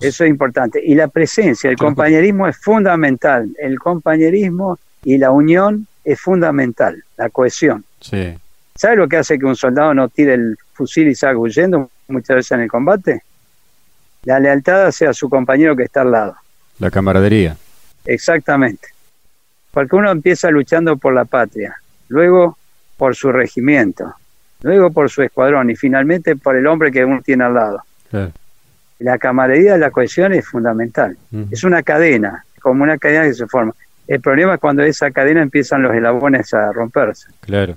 [0.00, 0.80] Eso es importante.
[0.82, 3.54] Y la presencia, el compañerismo es fundamental.
[3.58, 7.84] El compañerismo y la unión es fundamental, la cohesión.
[8.04, 8.36] Sí.
[8.74, 12.36] ¿Sabe lo que hace que un soldado no tire el fusil y salga huyendo muchas
[12.36, 13.22] veces en el combate?
[14.24, 16.36] La lealtad hacia su compañero que está al lado.
[16.78, 17.56] La camaradería.
[18.04, 18.88] Exactamente.
[19.70, 21.76] Porque uno empieza luchando por la patria,
[22.08, 22.58] luego
[22.96, 24.14] por su regimiento,
[24.62, 27.82] luego por su escuadrón y finalmente por el hombre que uno tiene al lado.
[28.98, 31.16] La camaradería, la cohesión es fundamental.
[31.50, 33.72] Es una cadena, como una cadena que se forma.
[34.06, 37.28] El problema es cuando esa cadena empiezan los eslabones a romperse.
[37.40, 37.76] Claro.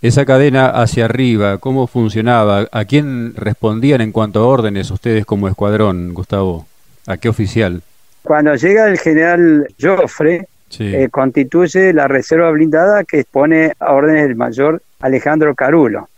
[0.00, 2.68] Esa cadena hacia arriba, ¿cómo funcionaba?
[2.70, 6.68] ¿A quién respondían en cuanto a órdenes ustedes como escuadrón, Gustavo?
[7.08, 7.82] ¿A qué oficial?
[8.22, 10.46] Cuando llega el general Joffre,
[10.78, 16.08] eh, constituye la reserva blindada que expone a órdenes del mayor Alejandro Carulo,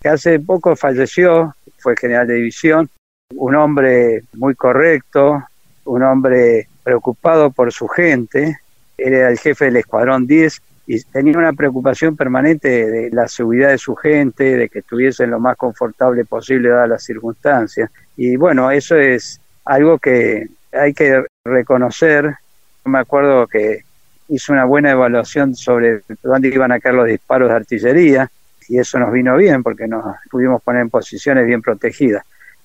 [0.00, 2.88] que hace poco falleció, fue general de división,
[3.34, 5.42] un hombre muy correcto,
[5.84, 8.58] un hombre preocupado por su gente,
[8.96, 13.78] era el jefe del Escuadrón 10 y tenía una preocupación permanente de la seguridad de
[13.78, 17.90] su gente, de que estuviesen lo más confortable posible dadas las circunstancias.
[18.16, 22.34] Y bueno, eso es algo que hay que reconocer
[22.84, 23.84] me acuerdo que
[24.28, 28.30] hizo una buena evaluación sobre dónde iban a caer los disparos de artillería
[28.68, 32.24] y eso nos vino bien porque nos pudimos poner en posiciones bien protegidas.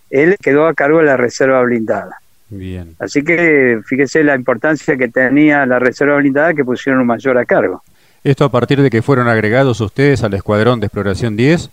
[0.09, 2.19] Él quedó a cargo de la reserva blindada.
[2.49, 2.95] Bien.
[2.99, 7.45] Así que fíjese la importancia que tenía la reserva blindada que pusieron un mayor a
[7.45, 7.83] cargo.
[8.25, 11.69] ¿Esto a partir de que fueron agregados ustedes al Escuadrón de Exploración 10?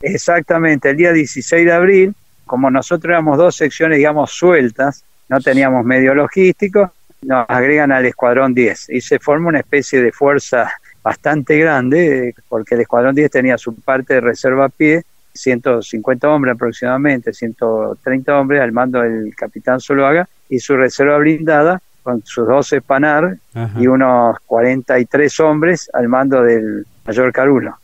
[0.00, 2.14] Exactamente, el día 16 de abril,
[2.46, 8.54] como nosotros éramos dos secciones, digamos, sueltas, no teníamos medio logístico, nos agregan al Escuadrón
[8.54, 13.58] 10 y se forma una especie de fuerza bastante grande, porque el Escuadrón 10 tenía
[13.58, 15.02] su parte de reserva a pie,
[15.34, 22.22] 150 hombres aproximadamente, 130 hombres al mando del capitán Zuluaga, y su reserva blindada con
[22.24, 23.36] sus 12 Panar
[23.78, 27.76] y unos 43 hombres al mando del mayor Carulo.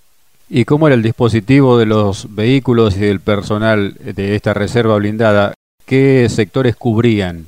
[0.49, 5.55] ¿Y cómo era el dispositivo de los vehículos y del personal de esta reserva blindada?
[5.85, 7.47] ¿Qué sectores cubrían?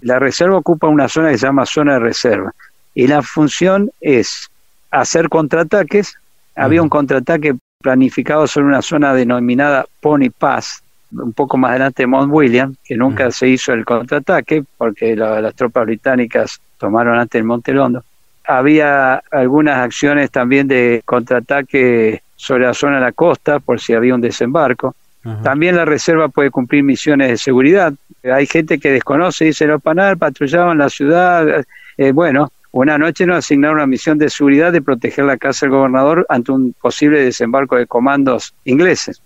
[0.00, 2.54] La reserva ocupa una zona que se llama zona de reserva
[2.94, 4.48] y la función es
[4.90, 6.14] hacer contraataques.
[6.54, 12.06] Había un contraataque planificado sobre una zona denominada Pony Pass, un poco más adelante de
[12.06, 17.44] Mount William, que nunca se hizo el contraataque porque las tropas británicas tomaron antes el
[17.44, 18.04] Monte Londo.
[18.44, 24.14] Había algunas acciones también de contraataque sobre la zona de la costa por si había
[24.14, 24.94] un desembarco.
[25.42, 27.92] También la reserva puede cumplir misiones de seguridad.
[28.24, 31.66] Hay gente que desconoce, dice los Panar, patrullaban la ciudad.
[31.98, 35.74] Eh, bueno, una noche nos asignaron una misión de seguridad de proteger la casa del
[35.74, 39.20] gobernador ante un posible desembarco de comandos ingleses.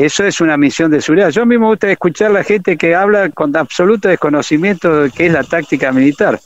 [0.00, 1.30] Eso es una misión de seguridad.
[1.30, 5.32] Yo me gusta escuchar a la gente que habla con absoluto desconocimiento de qué es
[5.32, 6.38] la táctica militar.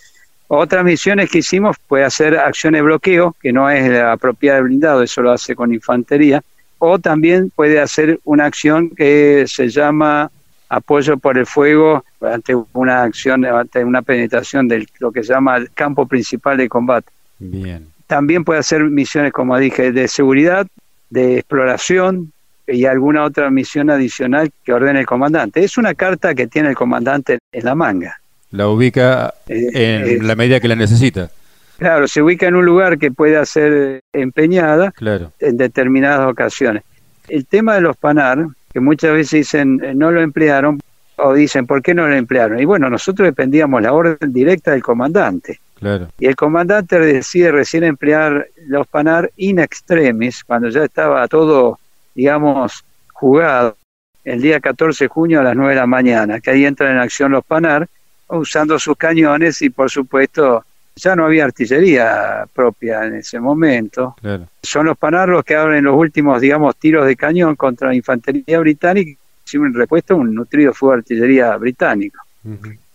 [0.48, 4.62] Otras misiones que hicimos puede hacer acciones de bloqueo, que no es la propiedad de
[4.62, 6.42] blindado, eso lo hace con infantería
[6.78, 10.30] o también puede hacer una acción que se llama
[10.70, 15.58] apoyo por el fuego ante una acción, ante una penetración de lo que se llama
[15.58, 17.12] el campo principal de combate.
[17.38, 17.86] Bien.
[18.06, 20.66] También puede hacer misiones, como dije, de seguridad,
[21.10, 22.31] de exploración,
[22.66, 25.62] y alguna otra misión adicional que ordene el comandante.
[25.64, 28.20] Es una carta que tiene el comandante en la manga.
[28.50, 31.30] La ubica eh, en la medida que la necesita.
[31.78, 34.92] Claro, se ubica en un lugar que pueda ser empeñada
[35.40, 36.84] en determinadas ocasiones.
[37.28, 40.80] El tema de los PANAR, que muchas veces dicen eh, no lo emplearon
[41.16, 42.60] o dicen ¿por qué no lo emplearon?
[42.60, 45.58] Y bueno, nosotros dependíamos la orden directa del comandante.
[45.78, 46.08] Claro.
[46.20, 51.80] Y el comandante decide recién emplear los PANAR in extremis, cuando ya estaba todo,
[52.14, 53.76] digamos, jugado,
[54.24, 56.98] el día 14 de junio a las 9 de la mañana, que ahí entran en
[56.98, 57.88] acción los PANAR,
[58.28, 64.14] usando sus cañones y por supuesto ya no había artillería propia en ese momento.
[64.62, 68.58] Son los PANAR los que abren los últimos, digamos, tiros de cañón contra la infantería
[68.60, 72.20] británica, sin respuesta un nutrido fuego de artillería británico.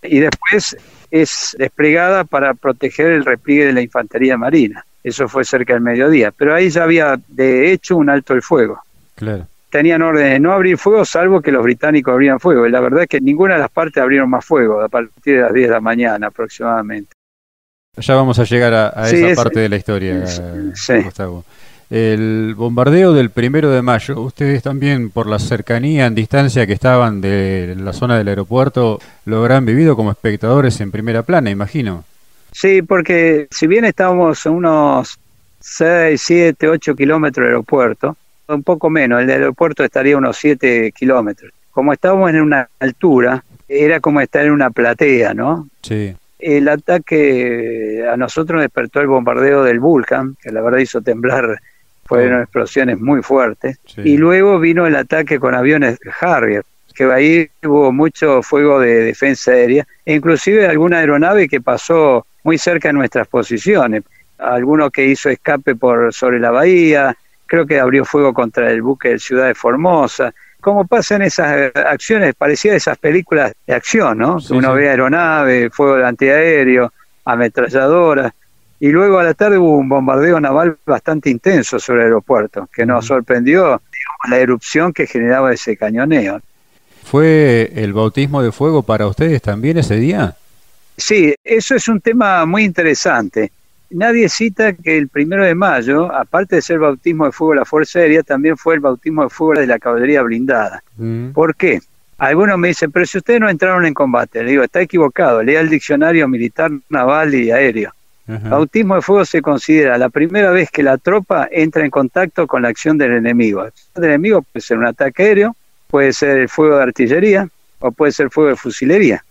[0.03, 0.77] Y después
[1.10, 4.86] es desplegada para proteger el repliegue de la infantería marina.
[5.03, 6.32] Eso fue cerca del mediodía.
[6.32, 8.82] Pero ahí ya había, de hecho, un alto el fuego.
[9.17, 9.47] Claro.
[9.69, 12.65] Tenían orden de no abrir fuego, salvo que los británicos abrían fuego.
[12.65, 15.41] Y la verdad es que ninguna de las partes abrieron más fuego a partir de
[15.41, 17.12] las 10 de la mañana aproximadamente.
[17.97, 20.23] Ya vamos a llegar a, esa parte de la historia,
[21.03, 21.43] Gustavo.
[21.89, 27.21] El bombardeo del primero de mayo, ustedes también por la cercanía en distancia que estaban
[27.21, 32.03] de la zona del aeropuerto, lo habrán vivido como espectadores en primera plana, imagino.
[32.51, 35.17] Sí, porque si bien estábamos a unos
[35.62, 41.51] 6, 7, 8 kilómetros del aeropuerto, un poco menos, el aeropuerto estaría unos 7 kilómetros.
[41.71, 45.67] Como estábamos en una altura, era como estar en una platea, ¿no?
[45.81, 46.15] Sí.
[46.39, 51.60] El ataque a nosotros despertó el bombardeo del Vulcan, que la verdad hizo temblar
[52.07, 53.79] fueron explosiones muy fuertes.
[53.97, 56.63] Y luego vino el ataque con aviones Harrier,
[56.95, 62.57] que ahí hubo mucho fuego de defensa aérea, e inclusive alguna aeronave que pasó muy
[62.57, 64.03] cerca de nuestras posiciones.
[64.38, 69.10] Alguno que hizo escape por sobre la bahía, creo que abrió fuego contra el buque
[69.10, 70.33] de Ciudad de Formosa.
[70.62, 72.36] ¿Cómo pasan esas acciones?
[72.36, 74.38] Parecía esas películas de acción, ¿no?
[74.49, 76.91] Uno ve aeronave, fuego de antiaéreo,
[77.25, 78.33] ametralladoras.
[78.79, 82.86] Y luego a la tarde hubo un bombardeo naval bastante intenso sobre el aeropuerto, que
[82.86, 86.41] nos sorprendió digamos, la erupción que generaba ese cañoneo.
[87.03, 90.36] ¿Fue el bautismo de fuego para ustedes también ese día?
[90.97, 93.51] Sí, eso es un tema muy interesante.
[93.89, 97.65] Nadie cita que el primero de mayo, aparte de ser bautismo de fuego de la
[97.65, 100.84] Fuerza Aérea, también fue el bautismo de fuego de la caballería blindada.
[101.34, 101.80] ¿Por qué?
[102.17, 105.62] Algunos me dicen, pero si ustedes no entraron en combate, le digo, está equivocado, lea
[105.62, 107.93] el diccionario militar, naval y aéreo.
[108.26, 112.63] Bautismo de fuego se considera la primera vez que la tropa entra en contacto con
[112.63, 113.65] la acción del enemigo.
[113.95, 115.56] El enemigo puede ser un ataque aéreo,
[115.88, 117.47] puede ser el fuego de artillería
[117.80, 119.23] o puede ser fuego de fusilería.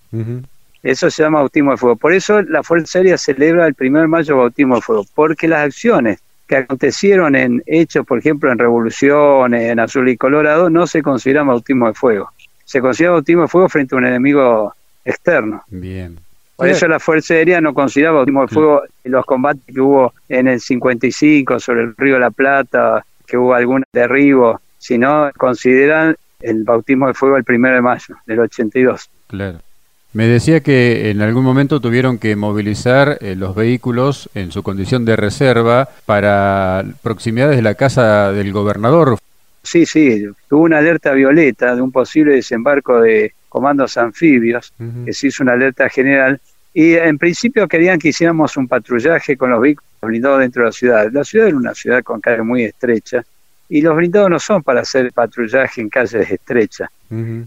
[0.86, 1.96] Eso se llama bautismo de fuego.
[1.96, 5.66] Por eso la Fuerza Aérea celebra el 1 de mayo bautismo de fuego, porque las
[5.66, 11.02] acciones que acontecieron en hechos, por ejemplo, en revoluciones, en azul y colorado, no se
[11.02, 12.30] consideran bautismo de fuego.
[12.64, 15.64] Se considera bautismo de fuego frente a un enemigo externo.
[15.66, 16.20] Bien.
[16.54, 20.46] Por eso la Fuerza Aérea no consideraba bautismo de fuego los combates que hubo en
[20.46, 26.62] el 55 sobre el río de la Plata, que hubo algún derribo, sino consideran el
[26.62, 29.10] bautismo de fuego el primero de mayo del 82.
[29.26, 29.58] Claro.
[30.16, 35.04] Me decía que en algún momento tuvieron que movilizar eh, los vehículos en su condición
[35.04, 39.18] de reserva para proximidades de la casa del gobernador.
[39.62, 44.72] Sí, sí, tuvo una alerta violeta de un posible desembarco de comandos anfibios,
[45.04, 46.40] que se hizo una alerta general,
[46.72, 50.72] y en principio querían que hiciéramos un patrullaje con los vehículos blindados dentro de la
[50.72, 51.12] ciudad.
[51.12, 53.22] La ciudad era una ciudad con calle muy estrecha,
[53.68, 56.88] y los blindados no son para hacer patrullaje en calles estrechas,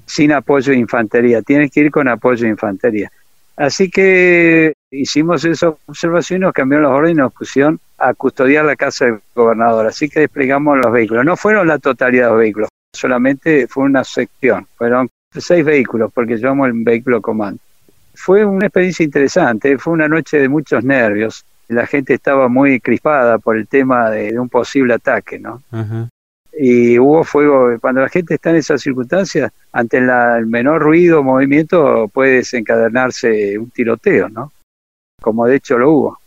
[0.05, 3.11] sin apoyo de infantería, tienen que ir con apoyo de infantería.
[3.55, 8.63] Así que hicimos esa observación y nos cambiaron los órdenes y nos pusieron a custodiar
[8.63, 9.87] la casa del gobernador.
[9.87, 11.25] Así que desplegamos los vehículos.
[11.25, 14.65] No fueron la totalidad de los vehículos, solamente fue una sección.
[14.77, 17.59] Fueron seis vehículos porque llevamos el vehículo comando.
[18.15, 21.45] Fue una experiencia interesante, fue una noche de muchos nervios.
[21.69, 25.61] La gente estaba muy crispada por el tema de, un posible ataque, ¿no?
[26.51, 27.69] Y hubo fuego.
[27.79, 33.57] Cuando la gente está en esas circunstancias, ante el menor ruido o movimiento, puede desencadenarse
[33.57, 34.51] un tiroteo, ¿no?
[35.21, 36.19] Como de hecho lo hubo.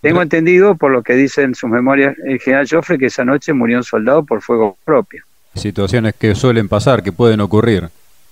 [0.00, 3.52] Tengo entendido, por lo que dice en sus memorias el general Joffre, que esa noche
[3.52, 5.24] murió un soldado por fuego propio.
[5.54, 7.88] Situaciones que suelen pasar, que pueden ocurrir.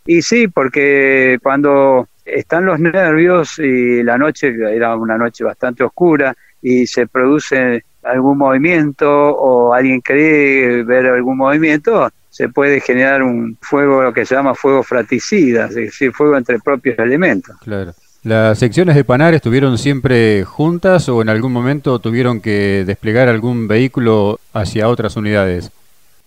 [0.06, 6.36] Y sí, porque cuando están los nervios y la noche era una noche bastante oscura
[6.62, 13.58] y se produce algún movimiento o alguien cree ver algún movimiento, se puede generar un
[13.60, 17.56] fuego, lo que se llama fuego fratricida, es decir, fuego entre propios elementos.
[17.60, 17.92] Claro.
[18.24, 23.66] ¿Las secciones de Panar estuvieron siempre juntas o en algún momento tuvieron que desplegar algún
[23.66, 25.72] vehículo hacia otras unidades?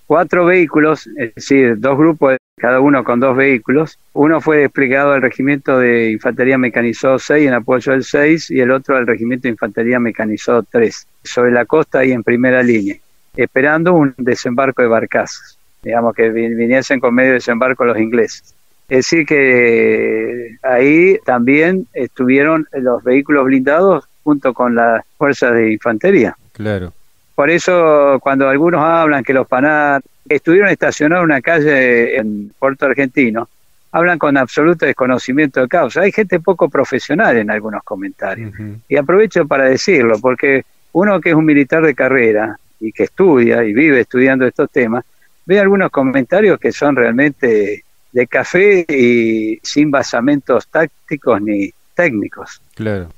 [0.06, 4.00] cuatro vehículos, es decir, dos grupos, cada uno con dos vehículos.
[4.14, 8.72] Uno fue desplegado al Regimiento de Infantería Mecanizado 6 en apoyo del 6 y el
[8.72, 12.96] otro al Regimiento de Infantería Mecanizado 3, sobre la costa y en primera línea,
[13.36, 18.56] esperando un desembarco de barcazas, digamos que viniesen con medio desembarco los ingleses.
[18.90, 26.36] Es decir, que ahí también estuvieron los vehículos blindados junto con las fuerzas de infantería.
[26.54, 26.94] Claro.
[27.36, 32.86] Por eso cuando algunos hablan que los PANAR estuvieron estacionados en una calle en Puerto
[32.86, 33.50] Argentino,
[33.92, 36.02] hablan con absoluto desconocimiento de causa.
[36.02, 38.52] Hay gente poco profesional en algunos comentarios.
[38.90, 43.64] Y aprovecho para decirlo, porque uno que es un militar de carrera y que estudia
[43.64, 45.06] y vive estudiando estos temas,
[45.46, 52.62] ve algunos comentarios que son realmente de café y sin basamentos tácticos ni técnicos.
[52.74, 53.10] Claro.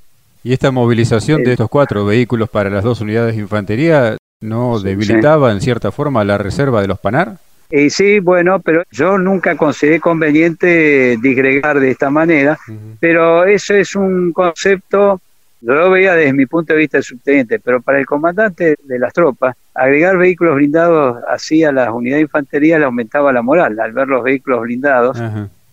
[0.47, 5.51] ¿Y esta movilización de estos cuatro vehículos para las dos unidades de infantería no debilitaba
[5.51, 7.35] en cierta forma la reserva de los PANAR?
[7.69, 12.57] Y sí, bueno, pero yo nunca consideré conveniente disgregar de esta manera,
[13.01, 15.19] pero eso es un concepto,
[15.59, 18.99] yo lo veía desde mi punto de vista de subteniente, pero para el comandante de
[18.99, 23.77] las tropas, agregar vehículos blindados así a las unidades de infantería le aumentaba la moral,
[23.81, 25.21] al ver los vehículos blindados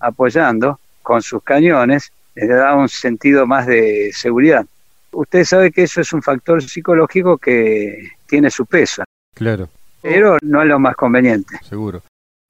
[0.01, 4.65] apoyando con sus cañones, le daba un sentido más de seguridad.
[5.13, 9.05] Usted sabe que eso es un factor psicológico que tiene su peso.
[9.35, 9.69] Claro.
[10.03, 11.59] Pero no es lo más conveniente.
[11.63, 12.03] Seguro.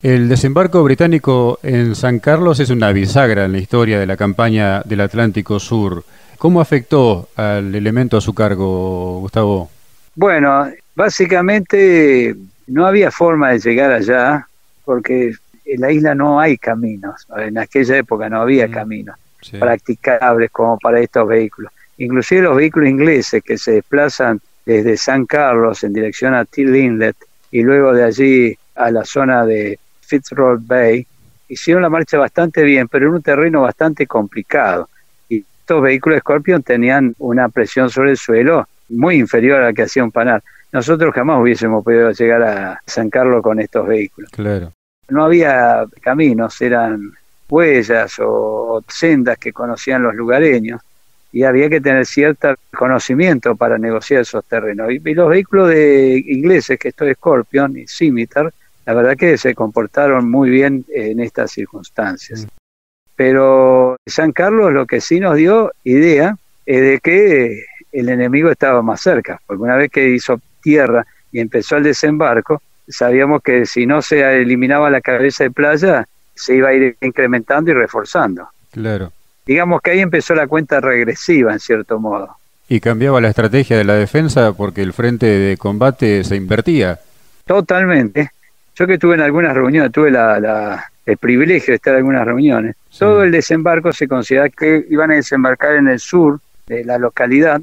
[0.03, 4.83] El desembarco británico en San Carlos es una bisagra en la historia de la campaña
[4.83, 6.05] del Atlántico Sur.
[6.39, 9.71] ¿Cómo afectó al elemento a su cargo, Gustavo?
[10.15, 12.35] Bueno, básicamente
[12.67, 14.47] no había forma de llegar allá
[14.85, 15.33] porque
[15.65, 17.27] en la isla no hay caminos.
[17.37, 19.17] En aquella época no había mm, caminos
[19.51, 21.73] practicables como para estos vehículos.
[21.99, 27.17] Inclusive los vehículos ingleses que se desplazan desde San Carlos en dirección a Till Inlet
[27.51, 31.07] y luego de allí a la zona de Fitzroy Bay,
[31.49, 34.89] hicieron la marcha bastante bien, pero en un terreno bastante complicado.
[35.29, 39.83] Y estos vehículos Scorpion tenían una presión sobre el suelo muy inferior a la que
[39.83, 40.43] hacía un Panar.
[40.73, 44.31] Nosotros jamás hubiésemos podido llegar a San Carlos con estos vehículos.
[44.31, 44.73] Claro.
[45.09, 47.13] No había caminos, eran
[47.55, 50.81] huellas o sendas que conocían los lugareños
[51.33, 54.91] y había que tener cierto conocimiento para negociar esos terrenos.
[54.93, 58.53] Y, los vehículos de ingleses, que esto es Scorpion y Scimitar,
[58.87, 62.47] la verdad que se comportaron muy bien en estas circunstancias.
[63.17, 66.37] Pero San Carlos lo que sí nos dio idea
[66.67, 71.41] es de que el enemigo estaba más cerca, porque una vez que hizo tierra y
[71.41, 76.69] empezó el desembarco, sabíamos que si no se eliminaba la cabeza de playa, se iba
[76.69, 78.49] a ir incrementando y reforzando.
[78.71, 79.13] Claro
[79.47, 82.37] digamos que ahí empezó la cuenta regresiva en cierto modo.
[82.69, 86.99] Y cambiaba la estrategia de la defensa porque el frente de combate se invertía.
[87.47, 88.31] Totalmente.
[88.75, 92.75] Yo que estuve en algunas reuniones, tuve la, el privilegio de estar en algunas reuniones.
[92.99, 97.61] Todo el desembarco se consideraba que iban a desembarcar en el sur de la localidad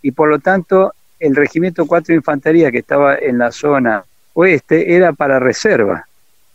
[0.00, 4.94] y por lo tanto el regimiento 4 de infantería que estaba en la zona oeste
[4.94, 6.06] era para reserva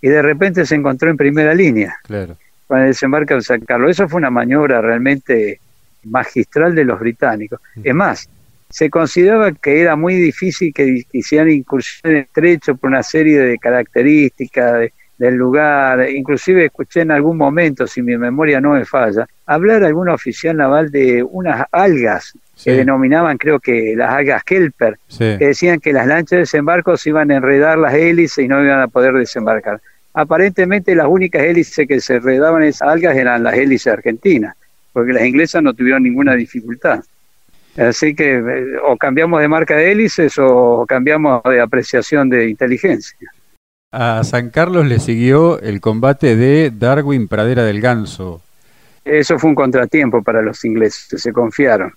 [0.06, 1.98] y de repente se encontró en primera línea.
[2.04, 2.38] Claro
[2.68, 3.92] con el desembarco de San Carlos.
[3.92, 5.60] Eso fue una maniobra realmente
[6.04, 7.60] magistral de los británicos.
[7.84, 8.30] Es más,
[8.70, 14.90] se consideraba que era muy difícil que hicieran incursión estrecho por una serie de características
[15.18, 16.10] del lugar.
[16.10, 20.92] Inclusive escuché en algún momento, si mi memoria no me falla, hablar algún oficial naval
[20.92, 22.34] de unas algas
[22.64, 27.10] que denominaban, creo que las algas Kelper, que decían que las lanchas de desembarco se
[27.10, 29.82] iban a enredar las hélices y no iban a poder desembarcar
[30.16, 34.56] aparentemente las únicas hélices que se redaban en esas algas eran las hélices argentinas,
[34.94, 37.04] porque las inglesas no tuvieron ninguna dificultad.
[37.78, 43.30] Así que eh, o cambiamos de marca de hélices o cambiamos de apreciación de inteligencia.
[43.92, 48.42] A San Carlos le siguió el combate de Darwin Pradera del Ganso.
[49.04, 51.94] Eso fue un contratiempo para los ingleses, se confiaron.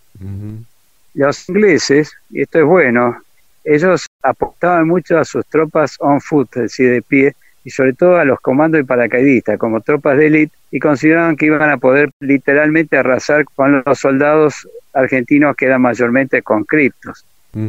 [1.15, 3.17] Los ingleses, y esto es bueno,
[3.65, 7.35] ellos apostaban mucho a sus tropas on foot, es decir, de pie,
[7.65, 11.47] y sobre todo a los comandos y paracaidistas como tropas de élite y consideraban que
[11.47, 17.25] iban a poder literalmente arrasar con los soldados argentinos que eran mayormente conscriptos.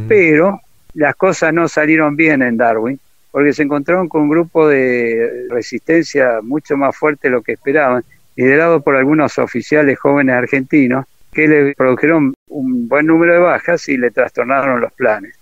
[0.08, 0.60] Pero
[0.94, 2.98] las cosas no salieron bien en Darwin
[3.30, 8.04] porque se encontraron con un grupo de resistencia mucho más fuerte de lo que esperaban,
[8.36, 13.96] liderado por algunos oficiales jóvenes argentinos que le produjeron un buen número de bajas y
[13.96, 15.39] le trastornaron los planes.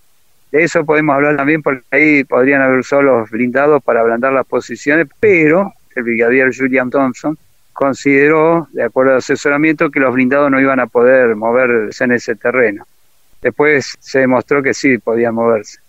[0.51, 4.47] De eso podemos hablar también porque ahí podrían haber usado los blindados para ablandar las
[4.47, 7.37] posiciones, pero el brigadier Julian Thompson
[7.73, 12.35] consideró, de acuerdo al asesoramiento, que los blindados no iban a poder moverse en ese
[12.35, 12.85] terreno.
[13.41, 15.79] Después se demostró que sí podían moverse.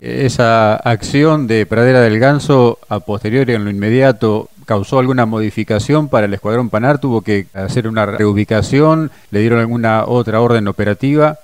[0.00, 6.26] ¿Esa acción de Pradera del Ganso a posteriori en lo inmediato causó alguna modificación para
[6.26, 7.00] el Escuadrón Panar?
[7.00, 9.10] ¿Tuvo que hacer una reubicación?
[9.30, 11.38] ¿Le dieron alguna otra orden operativa?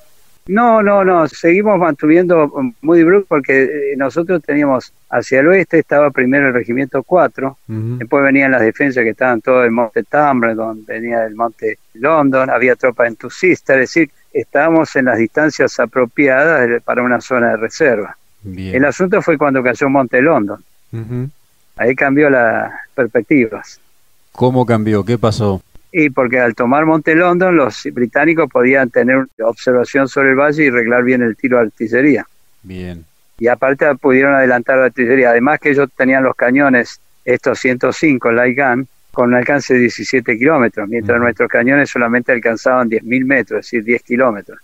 [0.47, 6.11] No, no, no, seguimos manteniendo muy Brook porque eh, nosotros teníamos hacia el oeste estaba
[6.11, 11.25] primero el regimiento 4, después venían las defensas que estaban todo el monte Tambledon, venía
[11.25, 17.03] el monte London, había tropas en Tusista, es decir, estábamos en las distancias apropiadas para
[17.03, 18.17] una zona de reserva.
[18.45, 20.63] El asunto fue cuando cayó Monte London.
[21.77, 23.81] Ahí cambió las perspectivas.
[24.33, 25.05] ¿Cómo cambió?
[25.05, 25.63] ¿Qué pasó?
[25.97, 30.69] Y porque al tomar Monte London los británicos podían tener observación sobre el valle y
[30.69, 32.27] arreglar bien el tiro de artillería.
[32.65, 33.05] Bien.
[33.39, 35.31] Y aparte pudieron adelantar la artillería.
[35.31, 40.37] Además que ellos tenían los cañones, estos 105 light gun, con un alcance de 17
[40.37, 44.59] kilómetros, mientras nuestros cañones solamente alcanzaban 10.000 metros, es decir, 10 kilómetros.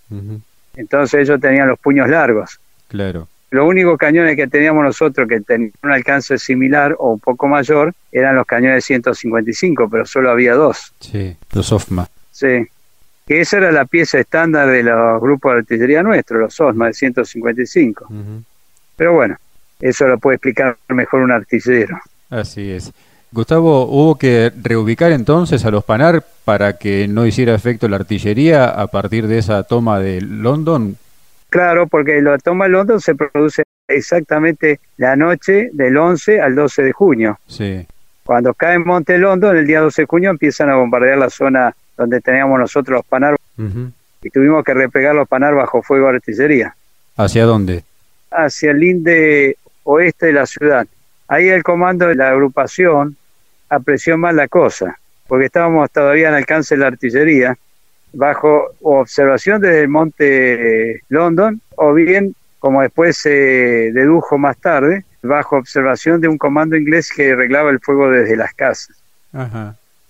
[0.74, 2.58] Entonces ellos tenían los puños largos.
[2.88, 3.28] Claro.
[3.50, 7.92] Los únicos cañones que teníamos nosotros que tenían un alcance similar o un poco mayor
[8.12, 10.94] eran los cañones 155, pero solo había dos.
[11.00, 12.08] Sí, los OFMA.
[12.30, 12.66] Sí,
[13.26, 16.94] que esa era la pieza estándar de los grupos de artillería nuestros, los OSMA de
[16.94, 18.08] 155.
[18.96, 19.36] Pero bueno,
[19.80, 21.98] eso lo puede explicar mejor un artillero.
[22.28, 22.92] Así es.
[23.32, 28.68] Gustavo, ¿hubo que reubicar entonces a los Panar para que no hiciera efecto la artillería
[28.68, 30.96] a partir de esa toma de London?
[31.50, 36.82] Claro, porque la toma de London se produce exactamente la noche del 11 al 12
[36.82, 37.38] de junio.
[37.46, 37.86] Sí.
[38.24, 41.74] Cuando cae en Monte London, el día 12 de junio empiezan a bombardear la zona
[41.96, 43.36] donde teníamos nosotros los Panar
[44.22, 46.74] y tuvimos que repegar los Panar bajo fuego de artillería.
[47.16, 47.84] ¿Hacia dónde?
[48.30, 50.86] Hacia el linde oeste de la ciudad.
[51.26, 53.16] Ahí el comando de la agrupación
[53.68, 57.58] apreció mal la cosa, porque estábamos todavía en alcance de la artillería
[58.12, 63.30] bajo observación desde el monte London o bien, como después se
[63.92, 68.52] dedujo más tarde, bajo observación de un comando inglés que arreglaba el fuego desde las
[68.54, 68.96] casas.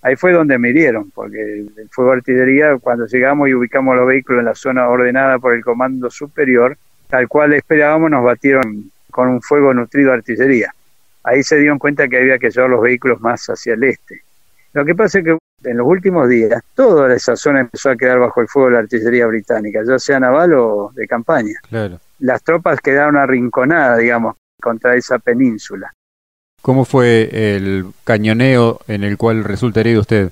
[0.02, 4.06] Ahí fue donde me hirieron, porque el fuego de artillería, cuando llegamos y ubicamos los
[4.06, 6.76] vehículos en la zona ordenada por el comando superior,
[7.08, 10.74] tal cual esperábamos, nos batieron con un fuego nutrido de artillería.
[11.22, 14.22] Ahí se dieron cuenta que había que llevar los vehículos más hacia el este.
[14.72, 18.18] Lo que pasa es que en los últimos días, toda esa zona empezó a quedar
[18.18, 21.54] bajo el fuego de la artillería británica, ya sea naval o de campaña.
[22.18, 25.92] Las tropas quedaron arrinconadas, digamos, contra esa península.
[26.62, 30.30] ¿Cómo fue el cañoneo en el cual resulta herido usted?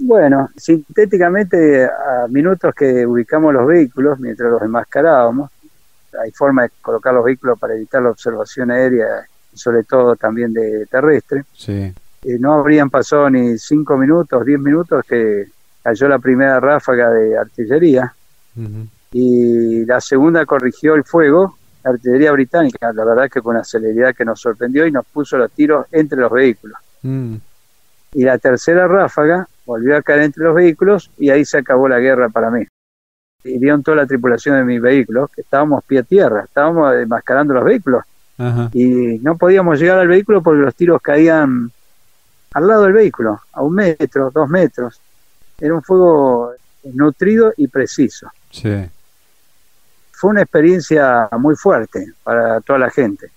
[0.00, 5.50] Bueno, sintéticamente, a minutos que ubicamos los vehículos, mientras los enmascarábamos,
[6.22, 10.86] hay forma de colocar los vehículos para evitar la observación aérea, sobre todo también de
[10.86, 11.44] terrestre.
[11.54, 11.92] Sí
[12.24, 15.46] no habrían pasado ni cinco minutos, diez minutos que
[15.82, 18.12] cayó la primera ráfaga de artillería
[19.12, 24.14] y la segunda corrigió el fuego, la artillería británica, la verdad que con una celeridad
[24.14, 26.78] que nos sorprendió y nos puso los tiros entre los vehículos.
[27.02, 27.36] Mm.
[28.14, 31.98] Y la tercera ráfaga volvió a caer entre los vehículos y ahí se acabó la
[31.98, 32.66] guerra para mí.
[33.44, 37.54] Y dieron toda la tripulación de mis vehículos, que estábamos pie a tierra, estábamos enmascarando
[37.54, 38.04] los vehículos.
[38.72, 41.72] Y no podíamos llegar al vehículo porque los tiros caían
[42.54, 45.00] al lado del vehículo, a un metro, dos metros.
[45.58, 46.52] Era un fuego
[46.84, 48.30] nutrido y preciso.
[48.50, 48.88] Sí.
[50.12, 53.30] Fue una experiencia muy fuerte para toda la gente.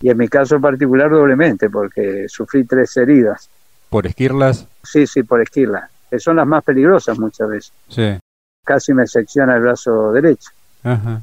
[0.00, 3.48] Y en mi caso particular doblemente, porque sufrí tres heridas.
[3.88, 4.66] ¿Por esquirlas?
[4.82, 7.72] Sí, sí, por esquirlas, que son las más peligrosas muchas veces.
[7.88, 8.18] Sí.
[8.64, 10.50] Casi me secciona el brazo derecho.
[10.82, 11.20] Ajá.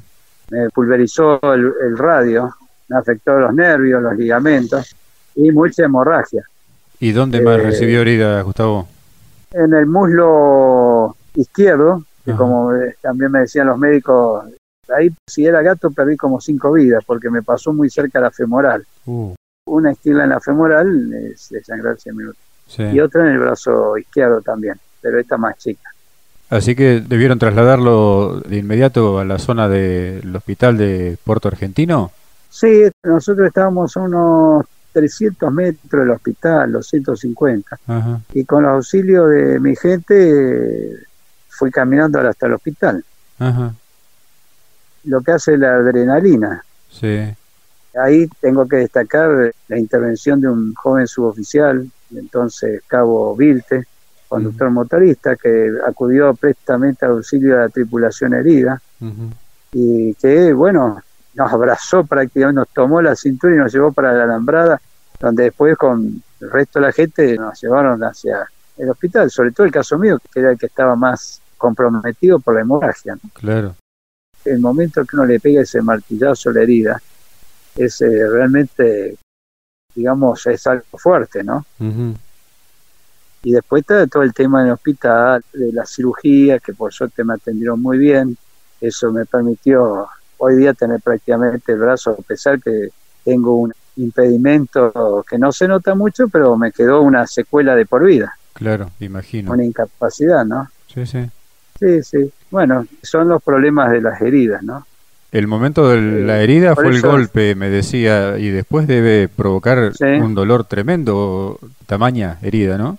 [0.50, 2.54] Me pulverizó el, el radio,
[2.88, 4.96] me afectó los nervios, los ligamentos
[5.34, 6.44] y mucha hemorragia.
[6.98, 8.88] ¿Y dónde más eh, recibió herida, Gustavo?
[9.52, 14.44] En el muslo izquierdo, que como eh, también me decían los médicos,
[14.96, 18.84] ahí si era gato perdí como cinco vidas porque me pasó muy cerca la femoral.
[19.06, 19.34] Uh.
[19.66, 22.42] Una esquila en la femoral es de sangrar 100 minutos.
[22.78, 25.90] Y otra en el brazo izquierdo también, pero esta más chica.
[26.50, 32.10] Así que debieron trasladarlo de inmediato a la zona del hospital de Puerto Argentino.
[32.48, 37.78] Sí, nosotros estábamos a unos 300 metros del hospital, 250.
[38.34, 40.96] Y con el auxilio de mi gente
[41.48, 43.04] fui caminando hasta el hospital.
[45.04, 46.64] Lo que hace la adrenalina.
[46.90, 47.34] Sí.
[47.94, 53.84] Ahí tengo que destacar la intervención de un joven suboficial, entonces Cabo Vilte,
[54.28, 58.80] conductor motorista, que acudió prestamente al auxilio de la tripulación herida
[59.72, 61.02] y que, bueno,
[61.34, 64.80] nos abrazó prácticamente, nos tomó la cintura y nos llevó para la alambrada,
[65.18, 69.66] donde después con el resto de la gente nos llevaron hacia el hospital, sobre todo
[69.66, 73.18] el caso mío, que era el que estaba más comprometido por la hemorragia.
[73.34, 73.74] Claro.
[74.44, 77.02] el momento que uno le pega ese martillazo a la herida,
[77.76, 79.16] es eh, realmente,
[79.94, 81.64] digamos, es algo fuerte, ¿no?
[83.42, 87.34] Y después está todo el tema del hospital, de la cirugía, que por suerte me
[87.34, 88.36] atendieron muy bien.
[88.80, 90.08] Eso me permitió
[90.40, 92.88] hoy día tener prácticamente el brazo, a pesar que
[93.24, 98.04] tengo un impedimento que no se nota mucho, pero me quedó una secuela de por
[98.04, 98.34] vida.
[98.54, 99.52] Claro, imagino.
[99.52, 100.68] Una incapacidad, ¿no?
[100.86, 101.30] Sí, sí.
[101.78, 102.32] Sí, sí.
[102.50, 104.86] Bueno, son los problemas de las heridas, ¿no?
[105.32, 110.34] El momento de la herida fue el golpe, me decía, y después debe provocar un
[110.34, 112.98] dolor tremendo, tamaña herida, ¿no?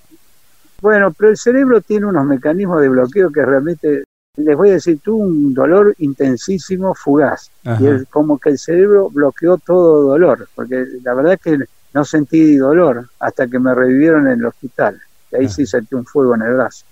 [0.80, 4.04] Bueno, pero el cerebro tiene unos mecanismos de bloqueo que realmente,
[4.38, 7.52] les voy a decir, tuvo un dolor intensísimo, fugaz.
[7.80, 12.06] Y es como que el cerebro bloqueó todo dolor, porque la verdad es que no
[12.06, 15.00] sentí dolor hasta que me revivieron en el hospital.
[15.32, 16.86] Y ahí sí sentí un fuego en el brazo.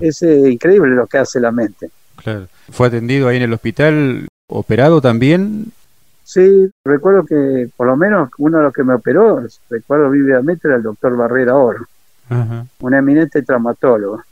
[0.00, 1.90] Es eh, increíble lo que hace la mente.
[2.16, 2.46] Claro.
[2.70, 5.72] ¿Fue atendido ahí en el hospital, operado también?
[6.22, 10.76] Sí, recuerdo que por lo menos uno de los que me operó, recuerdo vividamente, era
[10.76, 11.86] el doctor Barrera Oro,
[12.80, 14.22] un eminente traumatólogo.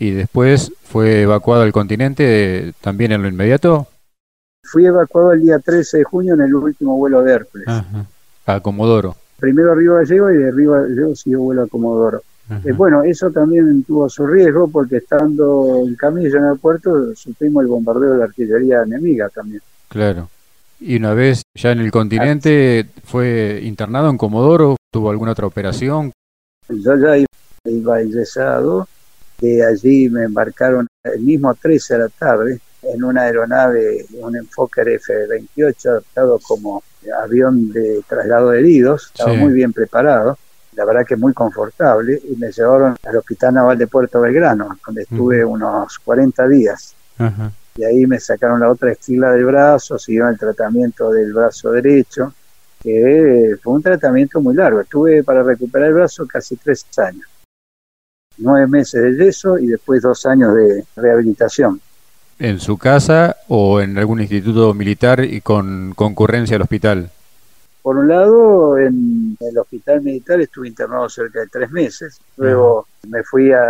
[0.00, 3.88] ¿Y después fue evacuado al continente también en lo inmediato?
[4.62, 7.66] Fui evacuado el día 13 de junio en el último vuelo de Hércules.
[8.46, 9.16] A Comodoro.
[9.40, 12.22] Primero arriba Gallego y de arriba Gallego siguió vuelo a Comodoro.
[12.64, 17.64] Eh, bueno, eso también tuvo su riesgo porque estando en camilla en el puerto sufrimos
[17.64, 19.60] el bombardeo de la artillería enemiga también.
[19.88, 20.28] Claro.
[20.78, 24.76] Y una vez ya en el continente, ¿fue internado en Comodoro?
[24.92, 26.12] ¿Tuvo alguna otra operación?
[26.68, 27.24] Yo ya
[27.64, 28.86] iba ingresado,
[29.38, 34.88] de allí me embarcaron el mismo 13 de la tarde en una aeronave, un Enfoker
[34.88, 36.82] F-28 adaptado como
[37.22, 40.36] avión de traslado de heridos, estaba muy bien preparado
[40.78, 45.02] la verdad que muy confortable, y me llevaron al Hospital Naval de Puerto Belgrano, donde
[45.02, 46.94] estuve unos 40 días.
[47.74, 52.32] Y ahí me sacaron la otra esquila del brazo, siguieron el tratamiento del brazo derecho,
[52.80, 54.80] que fue un tratamiento muy largo.
[54.80, 57.26] Estuve para recuperar el brazo casi tres años.
[58.38, 61.80] Nueve meses de yeso y después dos años de rehabilitación.
[62.38, 67.10] ¿En su casa o en algún instituto militar y con concurrencia al hospital?
[67.82, 72.20] Por un lado, en el hospital militar estuve internado cerca de tres meses.
[72.36, 73.64] Luego me fui a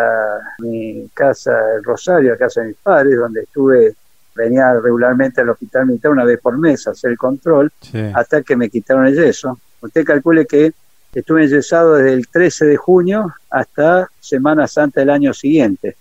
[0.59, 3.95] mi casa, el Rosario, a casa de mis padres, donde estuve,
[4.35, 7.73] venía regularmente al hospital militar una vez por mes a hacer el control,
[8.12, 9.59] hasta que me quitaron el yeso.
[9.81, 10.73] Usted calcule que
[11.19, 15.97] estuve enyesado desde el 13 de junio hasta Semana Santa del año siguiente.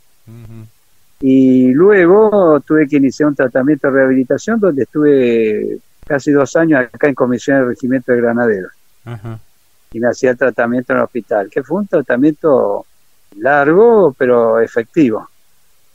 [1.19, 7.07] Y luego tuve que iniciar un tratamiento de rehabilitación donde estuve casi dos años acá
[7.07, 8.71] en comisión de regimiento de granaderos.
[9.91, 12.85] Y me hacía el tratamiento en el hospital, que fue un tratamiento
[13.37, 15.27] largo pero efectivo.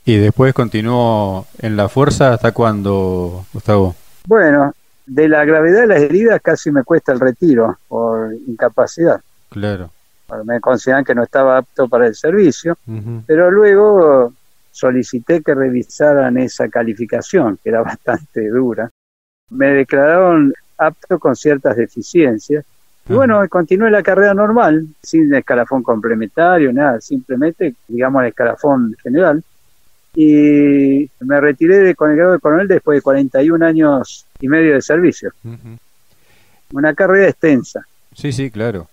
[0.05, 3.95] ¿Y después continuó en la fuerza hasta cuándo, Gustavo?
[4.27, 4.73] Bueno,
[5.07, 9.21] de la gravedad de las heridas casi me cuesta el retiro por incapacidad.
[9.49, 9.91] Claro.
[10.45, 12.77] Me consideran que no estaba apto para el servicio,
[13.27, 14.33] pero luego
[14.71, 18.91] solicité que revisaran esa calificación, que era bastante dura,
[19.51, 22.65] me declararon apto con ciertas deficiencias.
[23.09, 29.43] Y bueno, continué la carrera normal, sin escalafón complementario, nada, simplemente, digamos, el escalafón general.
[30.15, 34.75] Y me retiré de, con el grado de coronel después de 41 años y medio
[34.75, 35.33] de servicio.
[36.73, 37.87] Una carrera extensa.
[38.15, 38.89] Sí, sí, claro.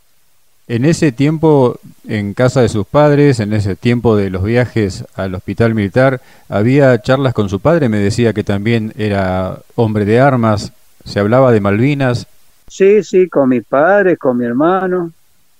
[0.67, 5.33] En ese tiempo, en casa de sus padres, en ese tiempo de los viajes al
[5.33, 10.71] hospital militar, había charlas con su padre, me decía que también era hombre de armas,
[11.03, 12.27] se hablaba de Malvinas.
[12.67, 15.11] Sí, sí, con mis padres, con mi hermano.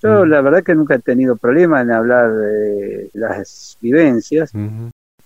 [0.01, 4.51] Yo la verdad que nunca he tenido problema en hablar de las vivencias.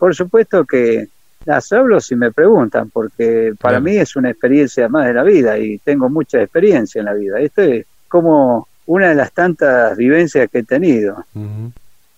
[0.04, 1.08] Por supuesto que
[1.46, 5.58] las hablo si me preguntan, porque para mí es una experiencia más de la vida
[5.58, 7.40] y tengo mucha experiencia en la vida.
[7.40, 11.24] Esto es como una de las tantas vivencias que he tenido.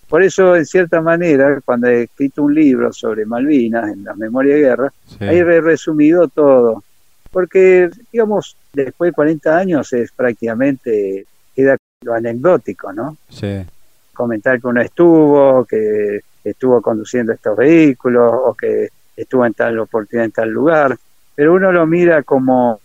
[0.10, 4.56] Por eso, en cierta manera, cuando he escrito un libro sobre Malvinas, en la memoria
[4.56, 6.84] de guerra, ahí he resumido todo.
[7.30, 13.16] Porque, digamos, después de 40 años es prácticamente, queda lo anecdótico, ¿no?
[13.30, 13.64] Sí.
[14.12, 20.26] Comentar que uno estuvo, que estuvo conduciendo estos vehículos, o que estuvo en tal oportunidad,
[20.26, 20.98] en tal lugar,
[21.34, 22.80] pero uno lo mira como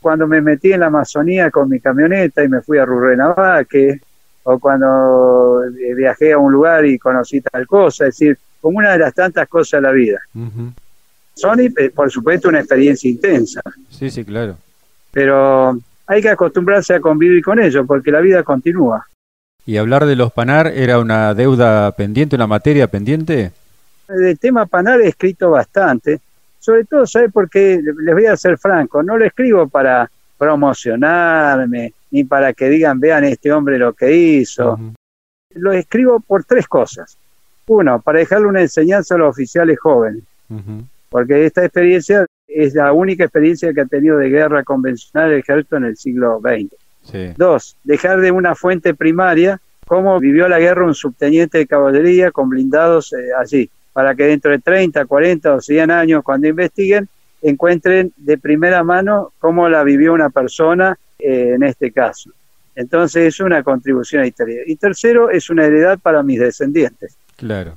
[0.00, 4.00] cuando me metí en la Amazonía con mi camioneta y me fui a Rurrenabaque,
[4.44, 8.92] o cuando eh, viajé a un lugar y conocí tal cosa, es decir, como una
[8.92, 10.20] de las tantas cosas de la vida.
[11.34, 13.60] Son, eh, por supuesto, una experiencia intensa.
[13.90, 14.56] Sí, sí, claro.
[15.12, 19.06] Pero hay que acostumbrarse a convivir con ello, porque la vida continúa.
[19.68, 23.52] ¿Y hablar de los PANAR era una deuda pendiente, una materia pendiente?
[24.08, 26.20] El tema PANAR he escrito bastante,
[26.58, 27.78] sobre todo, ¿sabe por qué?
[27.98, 33.24] Les voy a ser franco, no lo escribo para promocionarme, ni para que digan, vean
[33.24, 34.80] este hombre lo que hizo.
[35.54, 37.18] Lo escribo por tres cosas.
[37.66, 40.22] Uno, para dejarle una enseñanza a los oficiales jóvenes,
[41.10, 45.76] porque esta experiencia es la única experiencia que ha tenido de guerra convencional el ejército
[45.76, 46.87] en el siglo XX.
[47.36, 52.50] Dos, dejar de una fuente primaria cómo vivió la guerra un subteniente de caballería con
[52.50, 57.08] blindados eh, allí, para que dentro de 30, 40 o 100 años, cuando investiguen,
[57.40, 62.30] encuentren de primera mano cómo la vivió una persona eh, en este caso.
[62.74, 64.60] Entonces es una contribución a la historia.
[64.66, 67.16] Y tercero, es una heredad para mis descendientes.
[67.36, 67.76] Claro.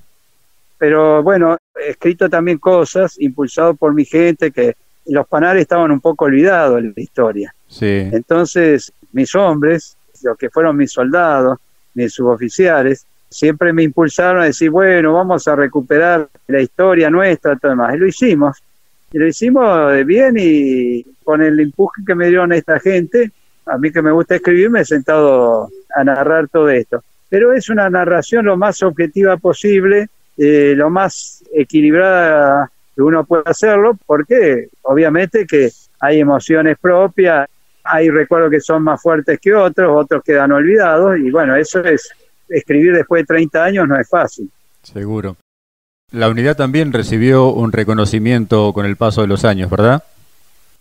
[0.78, 6.01] Pero bueno, he escrito también cosas impulsado por mi gente que los panales estaban un
[6.01, 7.55] poco olvidados en la historia.
[7.67, 8.09] Sí.
[8.11, 11.57] Entonces, mis hombres, los que fueron mis soldados,
[11.93, 17.72] mis suboficiales, siempre me impulsaron a decir, bueno, vamos a recuperar la historia nuestra, todo
[17.72, 17.95] demás.
[17.95, 18.62] Y lo hicimos.
[19.14, 23.32] Y lo hicimos bien y con el empuje que me dieron esta gente,
[23.66, 27.03] a mí que me gusta escribir, me he sentado a narrar todo esto.
[27.30, 33.43] Pero es una narración lo más objetiva posible, eh, lo más equilibrada que uno puede
[33.45, 37.47] hacerlo, porque obviamente que hay emociones propias,
[37.84, 42.10] hay recuerdos que son más fuertes que otros, otros quedan olvidados, y bueno, eso es,
[42.50, 44.50] escribir después de 30 años no es fácil.
[44.84, 45.38] Seguro.
[46.12, 50.04] La unidad también recibió un reconocimiento con el paso de los años, ¿verdad?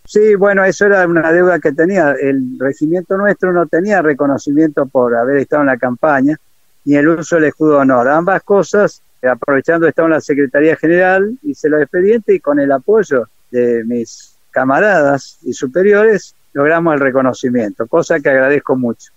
[0.05, 2.11] Sí, bueno, eso era una deuda que tenía.
[2.19, 6.37] El regimiento nuestro no tenía reconocimiento por haber estado en la campaña,
[6.83, 8.09] ni el uso del escudo de honor.
[8.09, 13.27] Ambas cosas, aprovechando estaba en la Secretaría General, hice los expedientes y con el apoyo
[13.51, 19.11] de mis camaradas y superiores logramos el reconocimiento, cosa que agradezco mucho.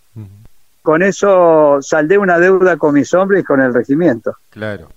[0.82, 4.36] Con eso saldé una deuda con mis hombres y con el regimiento.
[4.50, 4.88] Claro.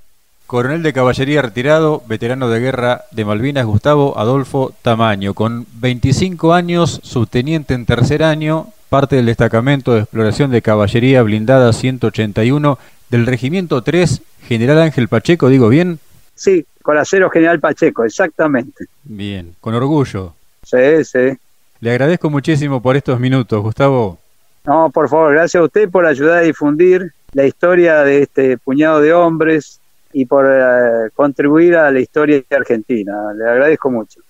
[0.45, 7.01] Coronel de Caballería retirado, veterano de guerra de Malvinas, Gustavo Adolfo Tamaño, con 25 años,
[7.03, 12.79] subteniente en tercer año, parte del destacamento de exploración de Caballería Blindada 181
[13.09, 15.99] del Regimiento 3, General Ángel Pacheco, ¿digo bien?
[16.35, 18.85] Sí, Colacero General Pacheco, exactamente.
[19.03, 20.33] Bien, con orgullo.
[20.63, 21.37] Sí, sí.
[21.79, 24.17] Le agradezco muchísimo por estos minutos, Gustavo.
[24.65, 28.99] No, por favor, gracias a usted por ayudar a difundir la historia de este puñado
[28.99, 29.79] de hombres
[30.11, 33.33] y por eh, contribuir a la historia argentina.
[33.33, 34.21] Le agradezco mucho.